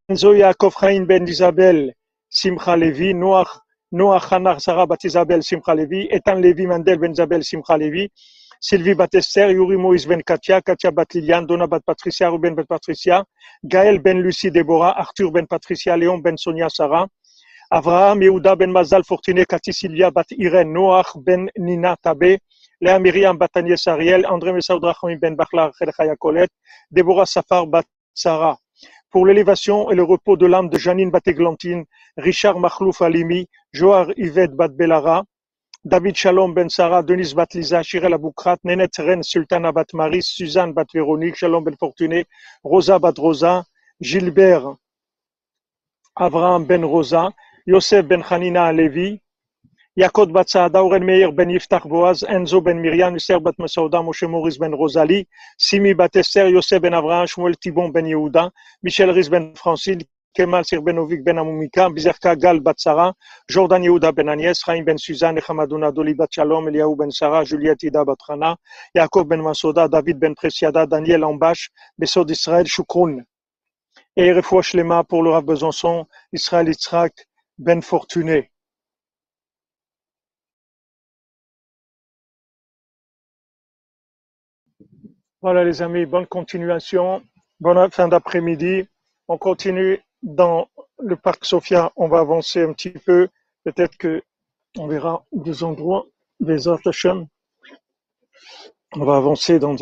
[0.10, 0.74] Enzo Yaakov
[1.08, 1.94] ben Isabel,
[2.30, 3.62] Simcha Levi, Noach,
[3.94, 8.12] Noach Hanar Sarah bat Isabel, Simcha Levi, Ethan Levi Mandel ben Isabel, Simcha Levi,
[8.60, 12.66] Sylvie bat Esther, Yuri Moïse ben Katia, Katia bat Liliane, Donna bat Patricia, Ruben ben
[12.66, 13.24] Patricia,
[13.64, 17.08] Gaël ben Lucie Déborah, Arthur ben Patricia, Léon ben Sonia Sarah,
[17.72, 22.40] Avraham Yehuda ben Mazal Fortuné, Cathy Sylvia bat Irène, Noach ben Nina Tabé,
[22.82, 25.72] Léa Myriam bat Agnès Ariel, André Rachami ben Bachlar
[26.20, 26.52] Colette,
[26.92, 28.58] Déborah Safar bat Sarah.
[29.14, 31.86] Pour l'élévation et le repos de l'âme de Janine Bateglantine,
[32.18, 35.24] Richard Makhlouf Alimi, Joar Yvette Bat Belara,
[35.86, 40.74] David Shalom Ben Sarah, Denise Bat Lisa, Shirel Aboukrat, Nenet Ren Sultana Bat Maris, Suzanne
[40.74, 42.26] Bat Véronique, Shalom Ben Fortuné,
[42.64, 43.66] Rosa Bat Rosa,
[44.02, 44.78] Gilbert
[46.16, 47.30] Avraham Ben Rosa,
[47.68, 49.22] Yosef Ben Hanina Levi,
[49.96, 54.58] Yaakov Bat Saada, Oren Meir Ben Yiftach Boaz, Enzo Ben Miriam, Bat Masauda, Moshe Maurice
[54.58, 55.28] Ben Rosalie,
[55.60, 58.50] Simi Bat Esther, Yosef Ben Avraham, Shmuel Tibon Ben Yehuda,
[58.82, 60.02] Michel Riz Ben Francine,
[60.34, 63.14] Kemal Sir Ben Ovik Ben Amumika, Bizerka Gal Bat Sarah,
[63.48, 67.84] Jordan Yehuda Ben Agnès, Chaim Ben Suzanne, Echamadouna Doli Bat Shalom, Eliaou Ben Sarah, Juliette
[67.84, 68.58] Ida Bat Rana,
[68.96, 71.70] Yaakov Ben Masoda, David Ben Presiada, Daniel Ambash,
[72.00, 73.24] Besod Israël, Shukroun.
[74.16, 76.68] Et Refoua Shlema pour le Besançon, Israël
[77.60, 78.53] Ben Fortuné.
[85.44, 87.22] Voilà les amis, bonne continuation,
[87.60, 88.88] bonne fin d'après-midi.
[89.28, 90.70] On continue dans
[91.00, 93.28] le parc Sofia, on va avancer un petit peu.
[93.66, 94.24] Peut-être que
[94.78, 96.06] on verra des endroits,
[96.40, 97.28] des Hashem.
[98.94, 99.76] On va avancer dans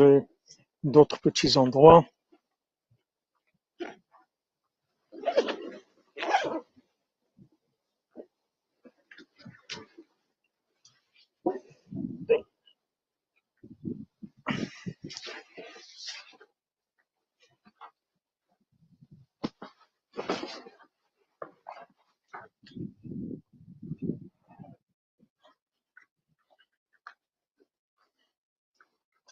[0.83, 2.05] d'autres petits endroits.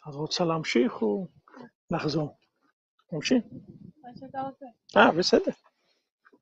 [0.10, 1.28] את רוצה להמשיך או
[1.92, 2.38] לחזור?
[3.12, 3.44] נמשיך?
[4.04, 4.66] מה שאתה רוצה.
[4.98, 5.52] אה, בסדר.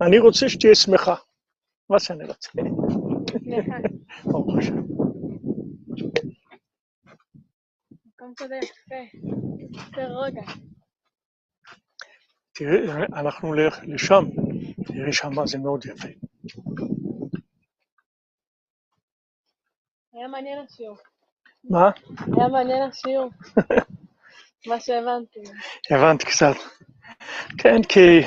[0.01, 1.15] אני רוצה שתהיה שמחה.
[1.89, 2.49] מה שאני רוצה.
[4.25, 4.81] ברוך השם.
[12.53, 14.25] תראה, אנחנו נלך לשם,
[14.87, 16.07] תראי שם זה מאוד יפה.
[20.13, 20.97] היה מעניין השיעור.
[21.63, 21.89] מה?
[22.37, 23.29] היה מעניין השיעור.
[24.67, 25.39] מה שהבנתי.
[25.91, 26.55] הבנתי קצת.
[27.57, 28.21] כן, כי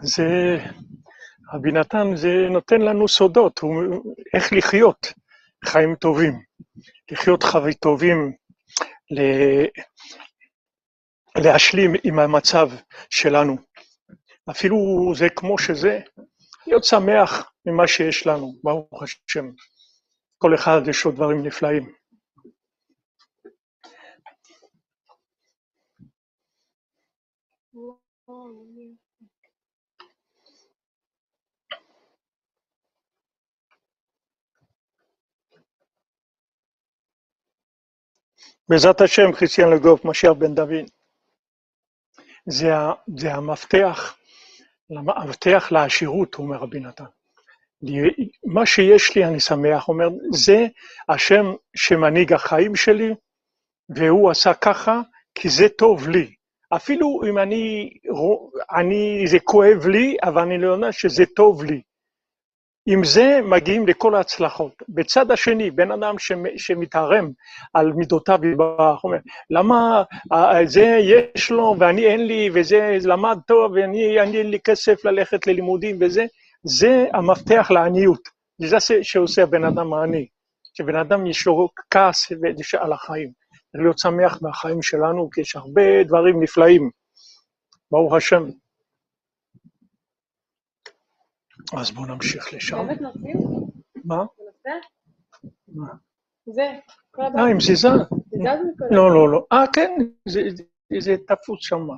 [0.00, 0.58] זה,
[1.54, 3.82] רבי נתן, זה נותן לנו סודות, הוא,
[4.34, 5.12] איך לחיות
[5.64, 6.32] חיים טובים,
[7.10, 8.32] לחיות חיים טובים,
[9.10, 9.20] ל,
[11.38, 12.68] להשלים עם המצב
[13.10, 13.56] שלנו.
[14.50, 14.76] אפילו
[15.16, 16.00] זה כמו שזה,
[16.66, 19.50] להיות שמח ממה שיש לנו, ברוך השם.
[20.44, 21.92] כל אחד יש לו דברים נפלאים.
[38.68, 40.86] בעזרת השם, חיסיין לגוף, משיח בן דוד.
[42.46, 42.68] זה,
[43.16, 44.16] זה המפתח,
[44.90, 47.13] המפתח לעשירות, אומר רבי נתן.
[48.44, 50.66] מה שיש לי אני שמח, אומר, זה
[51.08, 53.14] השם שמנהיג החיים שלי,
[53.88, 55.00] והוא עשה ככה,
[55.34, 56.34] כי זה טוב לי.
[56.76, 57.90] אפילו אם אני,
[58.76, 61.80] אני, זה כואב לי, אבל אני לא יודע שזה טוב לי.
[62.86, 64.82] עם זה מגיעים לכל ההצלחות.
[64.88, 67.30] בצד השני, בן אדם שמ- שמתערם
[67.74, 69.18] על מידותיו יתברך, אומר,
[69.50, 75.04] למה אה, זה יש לו ואני אין לי, וזה למד טוב ואני אין לי כסף
[75.04, 76.26] ללכת ללימודים וזה,
[76.64, 78.28] זה המפתח לעניות.
[78.58, 80.26] זה זה שעושה הבן אדם העני.
[80.74, 82.32] שבן אדם יש לו כעס
[82.78, 83.32] על החיים.
[83.74, 86.90] להיות שמח מהחיים שלנו, כי יש הרבה דברים נפלאים.
[87.90, 88.42] ברוך השם.
[91.78, 92.76] אז בואו נמשיך לשם.
[92.76, 93.36] באמת נוסעים?
[94.04, 94.24] מה?
[95.68, 95.88] מה?
[96.46, 96.62] זה,
[97.10, 97.44] כל אה, הבית.
[97.50, 97.88] עם זיזה?
[98.90, 99.46] לא, לא, לא.
[99.52, 99.90] אה, כן,
[101.00, 101.88] זה תפוס שם.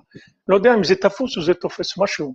[0.48, 2.34] לא יודע אם זה תפוס או זה תופס משהו.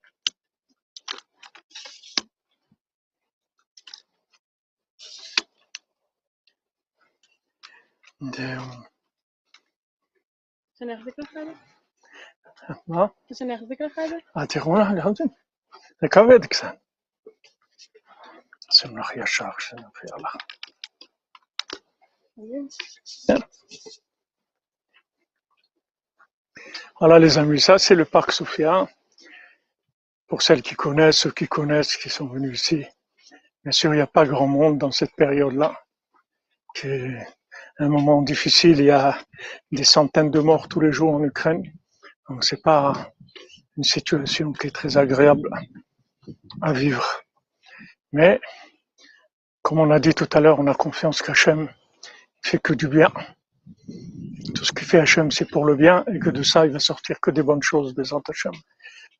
[12.87, 13.09] نعم
[26.99, 28.87] Voilà ah, les amis, ça c'est le parc Sophia.
[30.27, 32.85] Pour celles qui connaissent, ceux qui connaissent, qui sont venus ici.
[33.63, 35.69] Bien sûr, il n'y a pas grand monde dans cette période-là,
[37.81, 38.79] un moment difficile.
[38.79, 39.17] Il y a
[39.71, 41.63] des centaines de morts tous les jours en Ukraine.
[42.29, 43.13] Donc, c'est pas
[43.77, 45.49] une situation qui est très agréable
[46.61, 47.05] à vivre.
[48.11, 48.39] Mais,
[49.61, 51.69] comme on a dit tout à l'heure, on a confiance qu'Hachem
[52.43, 53.11] fait que du bien.
[54.55, 56.79] Tout ce qui fait Hachem, c'est pour le bien, et que de ça, il va
[56.79, 58.53] sortir que des bonnes choses, des Hachem.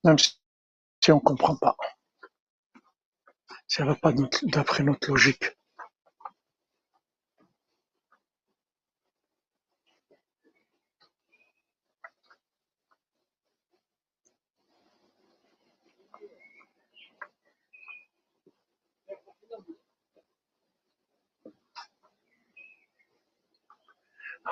[0.04, 1.76] Même si on ne comprend pas.
[3.68, 4.14] Ça ne va pas
[4.44, 5.46] d'après notre logique.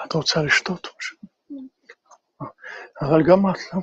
[0.06, 0.88] את רוצה לשתות?
[0.98, 1.18] משהו?
[3.02, 3.82] אבל גם את, לא?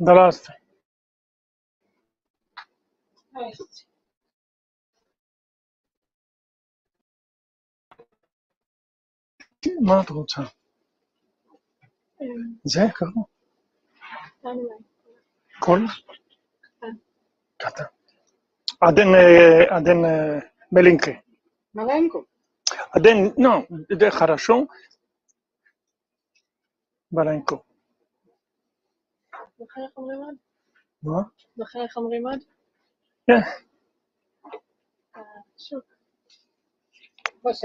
[0.00, 0.52] דלסת.
[9.80, 10.40] מה את רוצה?
[12.64, 13.20] זה ככה?
[15.60, 15.86] Col.
[17.58, 17.92] Gata.
[18.80, 20.42] Aden, eh, aden eh,
[22.92, 24.68] Aden, no, de Jarachón.
[27.10, 27.64] Balenco.
[29.60, 30.38] بخير خمري ماد
[31.56, 32.42] بخير خمري ماد
[35.56, 35.84] شوف
[37.44, 37.64] باش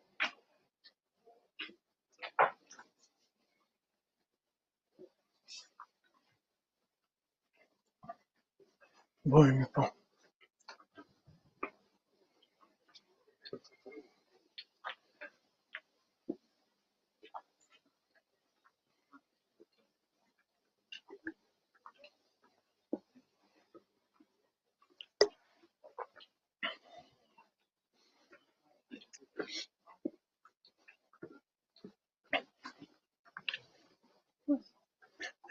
[9.23, 9.93] volto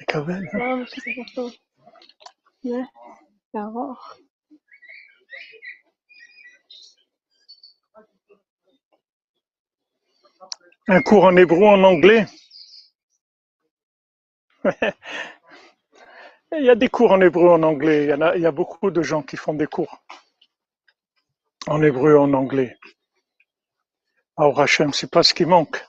[0.07, 0.51] Cabeza.
[0.51, 1.51] Claro, sí, se gastó.
[10.89, 12.27] Un cours en hébreu en anglais?
[16.53, 18.05] Il y a des cours en hébreu en anglais.
[18.05, 20.03] Il y, a, beaucoup de gens qui font des cours
[21.69, 22.77] en hébreu en anglais.
[24.37, 25.85] À Hachem, c'est pas ce qui manque.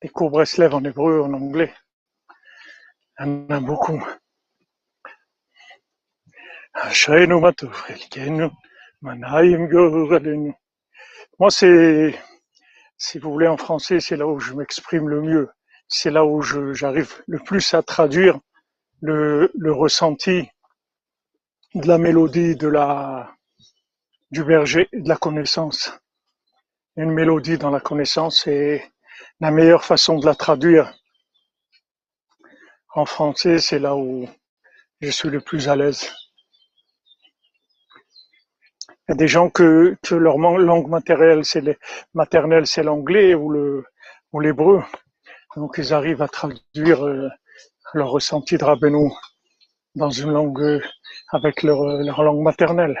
[0.00, 1.74] Des cours Breslev en hébreu en anglais.
[3.20, 4.02] Il y en a beaucoup.
[11.38, 12.14] Moi, c'est,
[12.98, 15.50] si vous voulez, en français, c'est là où je m'exprime le mieux.
[15.88, 18.38] C'est là où je- j'arrive le plus à traduire
[19.02, 20.48] le, le ressenti
[21.74, 23.32] de la mélodie de la,
[24.30, 25.92] du berger de la connaissance.
[26.96, 28.82] Une mélodie dans la connaissance et
[29.40, 30.92] la meilleure façon de la traduire
[32.94, 34.28] en français, c'est là où
[35.00, 36.10] je suis le plus à l'aise.
[39.08, 43.84] Il y a des gens que, leur langue maternelle, c'est l'anglais ou le,
[44.32, 44.82] ou l'hébreu.
[45.56, 47.28] Donc ils arrivent à traduire euh,
[47.94, 49.10] leur ressenti de Rabbeinu
[49.94, 50.80] dans une langue euh,
[51.32, 53.00] avec leur, euh, leur langue maternelle.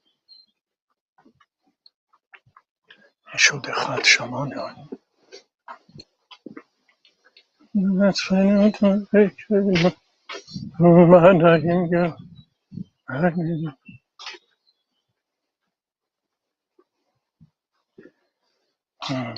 [3.37, 4.89] شده خدشمانان
[7.75, 9.45] نسیمتون فکر
[10.79, 12.13] من اگر
[13.09, 13.73] همین
[19.03, 19.33] Hmm.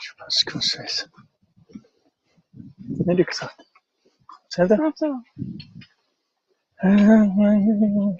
[0.00, 1.06] Je pense que c'est ça.
[3.06, 3.50] Ne que ça.
[4.50, 5.18] Ça va Ça va.
[6.82, 8.16] Ah, ouais, ouais, ouais.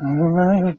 [0.00, 0.76] Ah, ouais.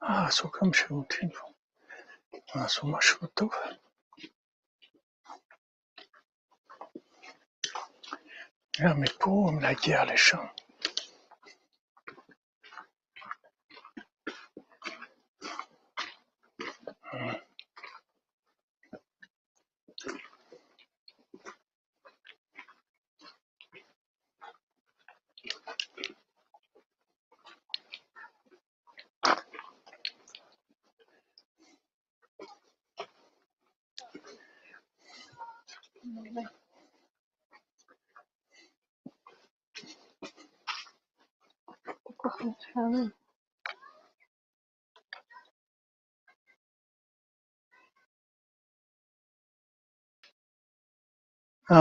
[0.00, 1.50] Ah, so comme chez vous, tu vois.
[2.54, 3.54] Ah, so marche au top.
[8.80, 10.50] Ah, mais pour la guerre, les champs.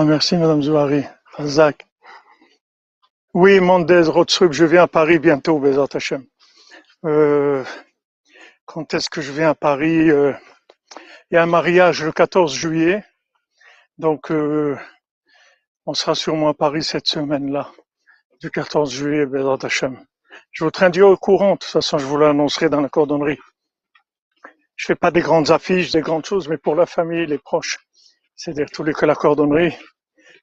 [0.05, 1.03] Merci Madame Zouari.
[3.33, 6.25] Oui, Mendez, Rotsrup, je viens à Paris bientôt, Bézat Hachem.
[7.05, 7.63] Euh,
[8.65, 10.33] quand est-ce que je viens à Paris Euh,
[11.31, 13.05] Il y a un mariage le 14 juillet,
[13.97, 14.77] donc euh,
[15.85, 17.71] on sera sûrement à Paris cette semaine-là,
[18.41, 20.05] du 14 juillet, Bézat Hachem.
[20.52, 23.38] Je vous tiendrai au courant, de toute façon je vous l'annoncerai dans la cordonnerie.
[24.76, 27.78] Je fais pas des grandes affiches, des grandes choses, mais pour la famille, les proches,
[28.34, 29.74] c'est-à-dire tous les que la cordonnerie,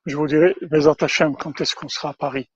[0.06, 2.50] je vous dirai, Bézat Hachem, quand est-ce qu'on sera à Paris.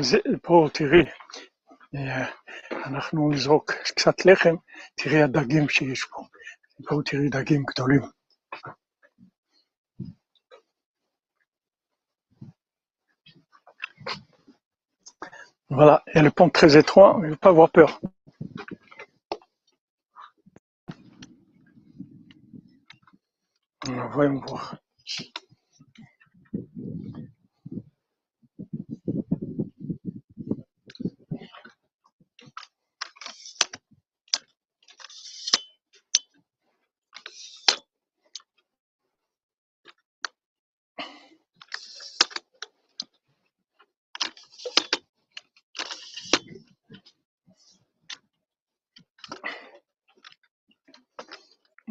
[0.00, 1.04] זה- פה תראי,
[1.94, 2.30] אה,
[2.86, 4.54] אנחנו נזרוק קצת לחם,
[4.94, 6.22] תראי הדגים שיש פה.
[6.88, 8.00] פה תראי דגים גדולים.
[15.71, 18.01] Voilà, et le pont très étroit, il ne faut pas avoir peur.
[23.87, 24.75] Alors, Voyons voir.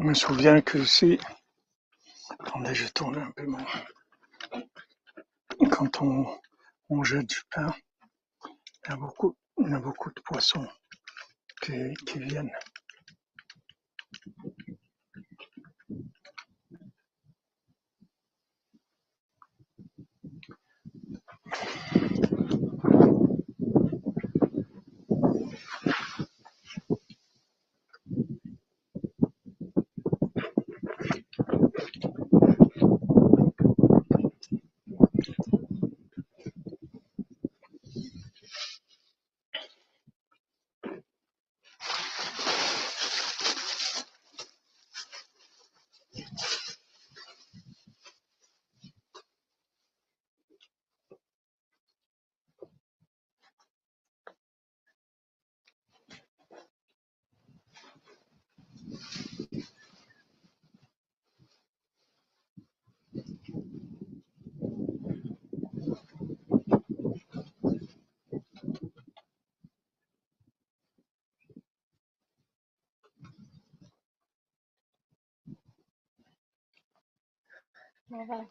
[0.00, 1.18] Je me souviens que si,
[2.38, 3.58] attendez, je tourne un peu mon,
[5.70, 6.26] quand on,
[6.88, 7.74] on jette du pain,
[8.86, 10.66] il y a beaucoup, il y a beaucoup de poissons
[11.60, 12.50] qui, qui viennent.
[78.10, 78.44] Bon, voilà.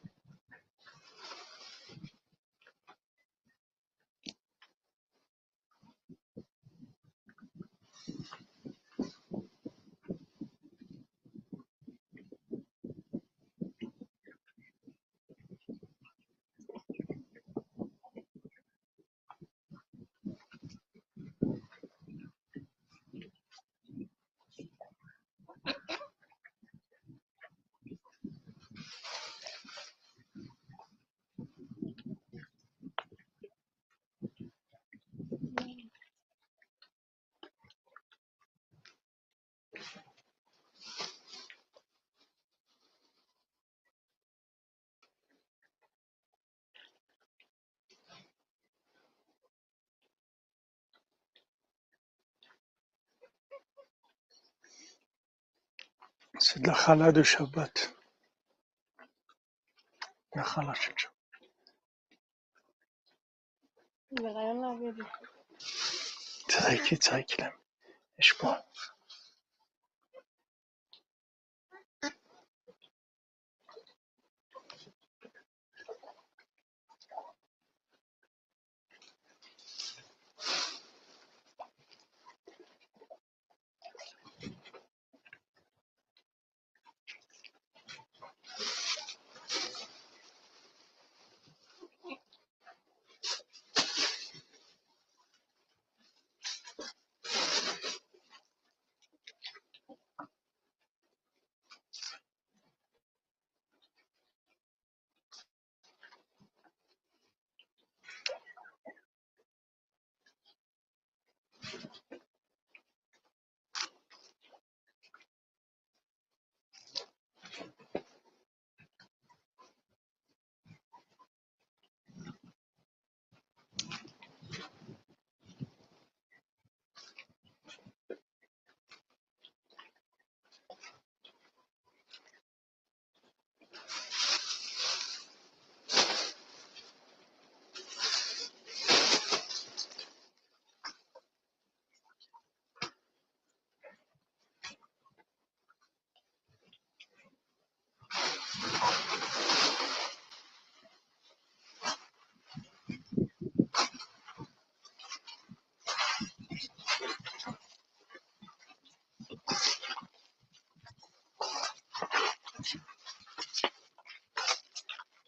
[56.38, 57.96] C'est de la challah de Shabbat.
[60.36, 61.20] La challah de Shabbat.
[66.48, 66.60] C'est
[67.10, 67.52] vrai qu'il aime.
[68.18, 68.64] Je crois.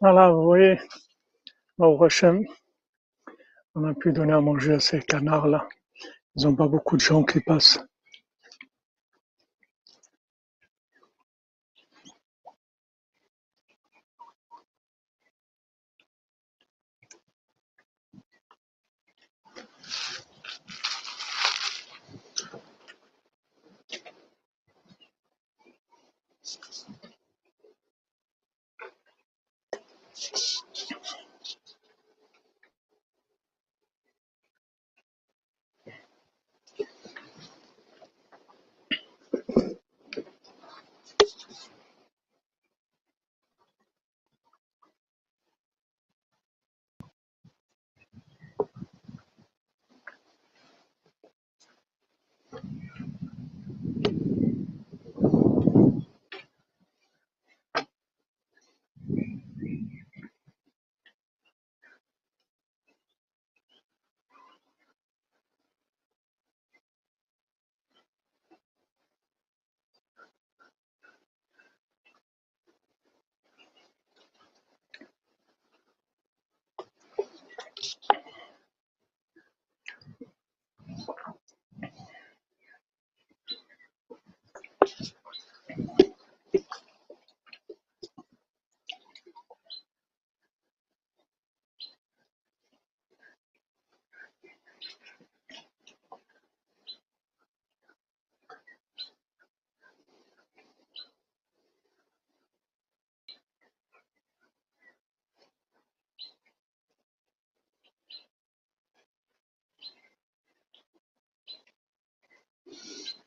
[0.02, 0.80] Voilà, vous voyez,
[1.78, 2.08] au
[3.76, 5.70] on a pu donner à manger à ces canards-là.
[6.36, 7.80] Ils n'ont pas beaucoup de gens qui passent.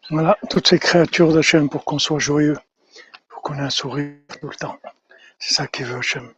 [0.09, 2.57] Voilà, toutes ces créatures d'Hachem pour qu'on soit joyeux,
[3.27, 4.77] pour qu'on ait un sourire tout le temps.
[5.37, 6.33] C'est ça qu'il veut Hachem.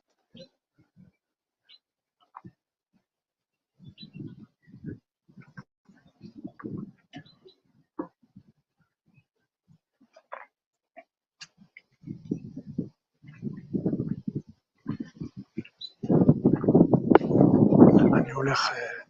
[18.22, 19.04] אני הולך אה,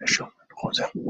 [0.00, 1.09] לישון, חוזר.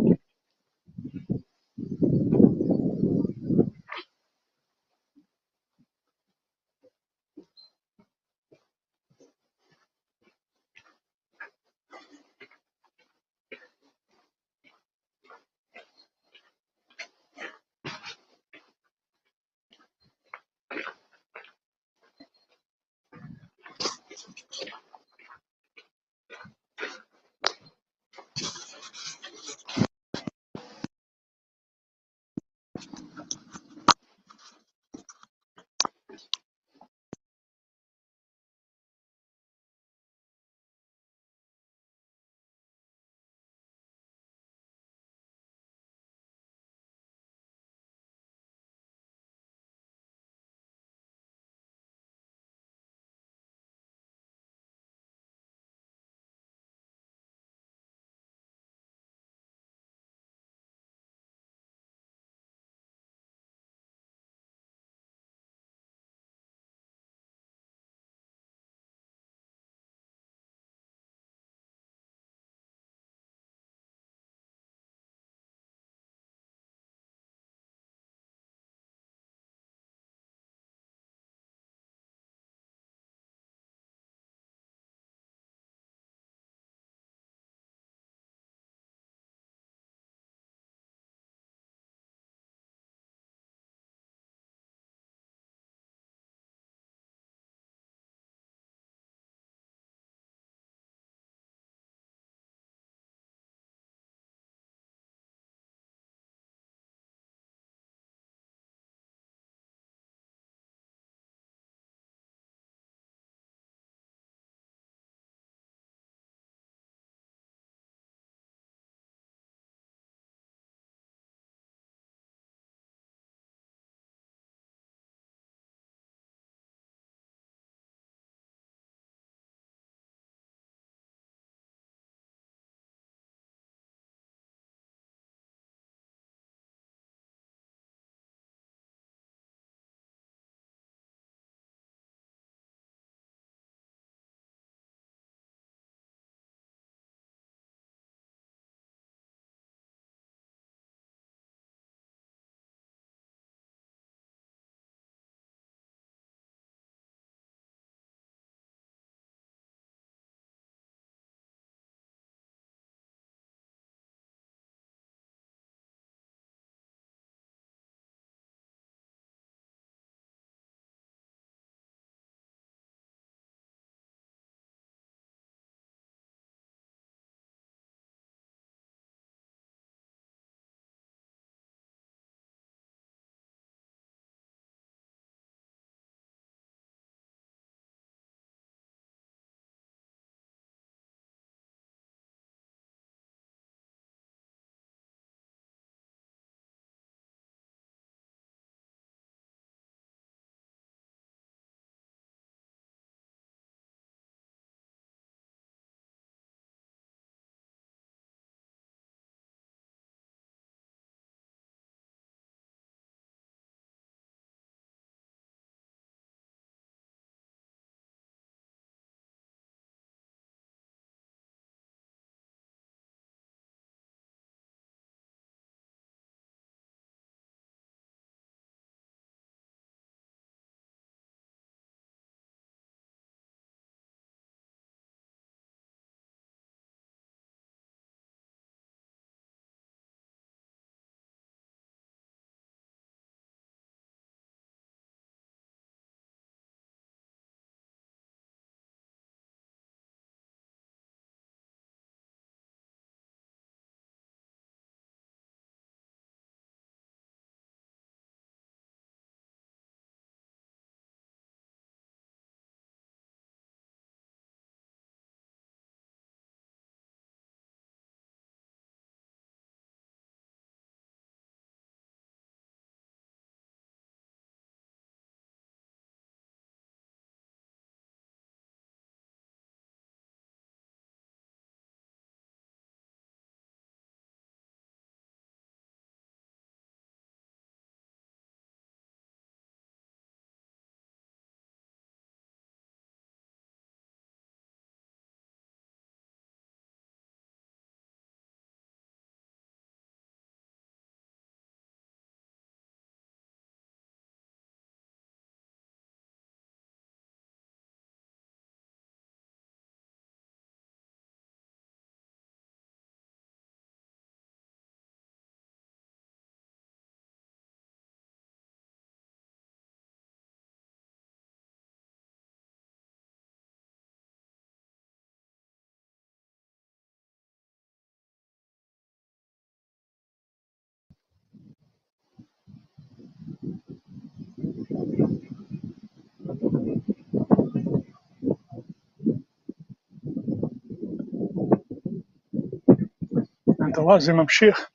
[343.92, 344.90] אתה רואה, זה ממשיך,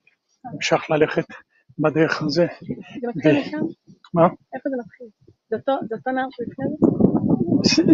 [0.44, 1.24] המשך ללכת
[1.78, 2.46] בדרך הזה.
[3.00, 3.58] זה מתחיל משם?
[4.14, 4.24] מה?
[4.24, 5.06] איפה זה מתחיל?
[5.50, 5.56] זה
[5.96, 6.66] אותו נער שלפני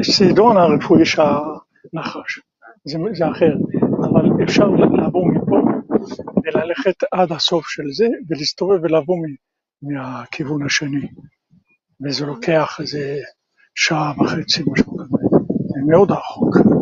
[0.02, 0.12] זה?
[0.12, 2.40] סידון הרפואי יש הנחש,
[2.84, 2.98] זה,
[3.30, 3.54] אחר,
[4.04, 5.56] אבל אפשר לעבור מפה
[6.44, 9.16] וללכת עד הסוף של זה ולהסתובב ולעבור
[9.82, 11.08] מהכיוון השני,
[12.06, 13.18] וזה לוקח איזה
[13.74, 15.16] שעה וחצי, משהו כזה,
[15.68, 16.81] זה מאוד רחוק.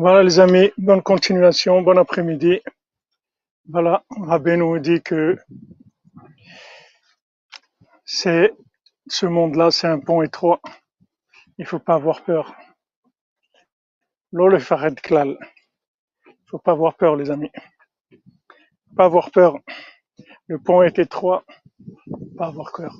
[0.00, 2.60] Voilà les amis, bonne continuation, bon après-midi.
[3.68, 5.36] Voilà, Rabbi nous dit que
[8.04, 8.54] c'est
[9.08, 10.60] ce monde-là, c'est un pont étroit.
[11.58, 12.54] Il faut pas avoir peur.
[14.30, 15.36] L'eau le fared klal.
[16.28, 17.50] Il faut pas avoir peur les amis.
[18.12, 19.58] Faut pas avoir peur.
[20.46, 21.44] Le pont est étroit.
[22.08, 22.94] Faut pas avoir peur.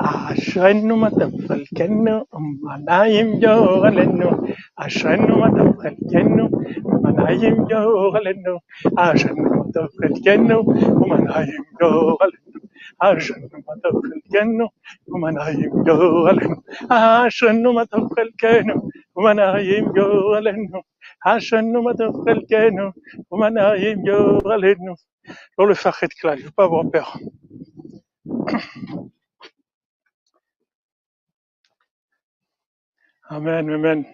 [0.00, 4.46] عشان ما تبقى الكن أم نايم جو غلنو
[4.78, 8.58] عشان ما تبقى الكن أم نايم جو غلنو
[8.98, 11.90] عشان ما تبقى الكن أم نايم جو
[12.20, 12.60] غلنو
[13.02, 14.60] عشان ما تبقى الكن
[15.14, 18.70] أم نايم جو غلنو عشان ما تبقى الكن
[19.18, 20.82] أم نايم جو غلنو
[21.26, 22.80] عشان ما تبقى الكن
[23.32, 24.94] أم نايم جو غلنو
[25.58, 27.18] لو le faire éclater, je ne pas avoir peur.
[33.30, 34.06] Amen, amen.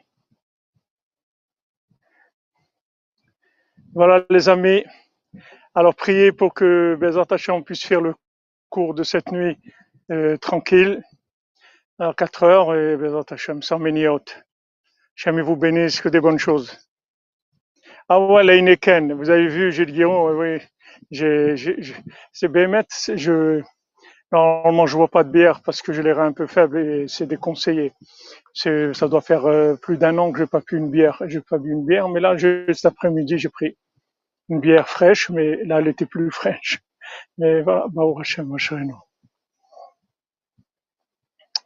[3.95, 4.85] Voilà les amis.
[5.75, 8.15] Alors priez pour que Bézat Hachem puisse faire le
[8.71, 9.59] cours de cette nuit
[10.11, 11.03] euh, tranquille
[11.99, 14.43] à 4 heures et Bézat Hachem sans méniote.
[15.17, 16.79] Hachem vous bénisse que des bonnes choses.
[18.09, 20.61] Ah ouais, la Ineken, vous avez vu Gilles Guillaume, oui,
[22.33, 22.85] c'est Bémet,
[23.17, 23.63] je,
[24.33, 27.09] normalement je bois pas de bière parce que j'ai les reins un peu faibles et
[27.09, 27.93] c'est déconseillé.
[28.55, 31.59] Ça doit faire euh, plus d'un an que j'ai pas bu une bière, j'ai pas
[31.59, 33.77] bu une bière, mais là, cet après-midi, j'ai pris
[34.49, 36.81] une bière fraîche, mais là, elle était plus fraîche.
[37.39, 38.95] Mais voilà, Mosheinu.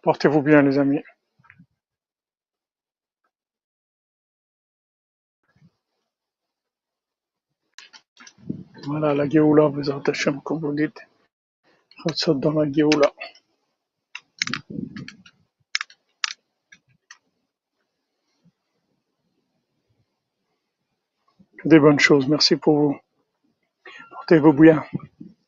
[0.03, 1.03] Portez-vous bien, les amis.
[8.87, 11.01] Voilà, la Géoula, Bezat Hashem, comme vous dites.
[12.03, 13.13] Chatzot dans la Géoula.
[21.59, 22.29] Que Des bonnes choses.
[22.29, 22.99] Merci pour vous.
[24.11, 24.85] Portez-vous bien.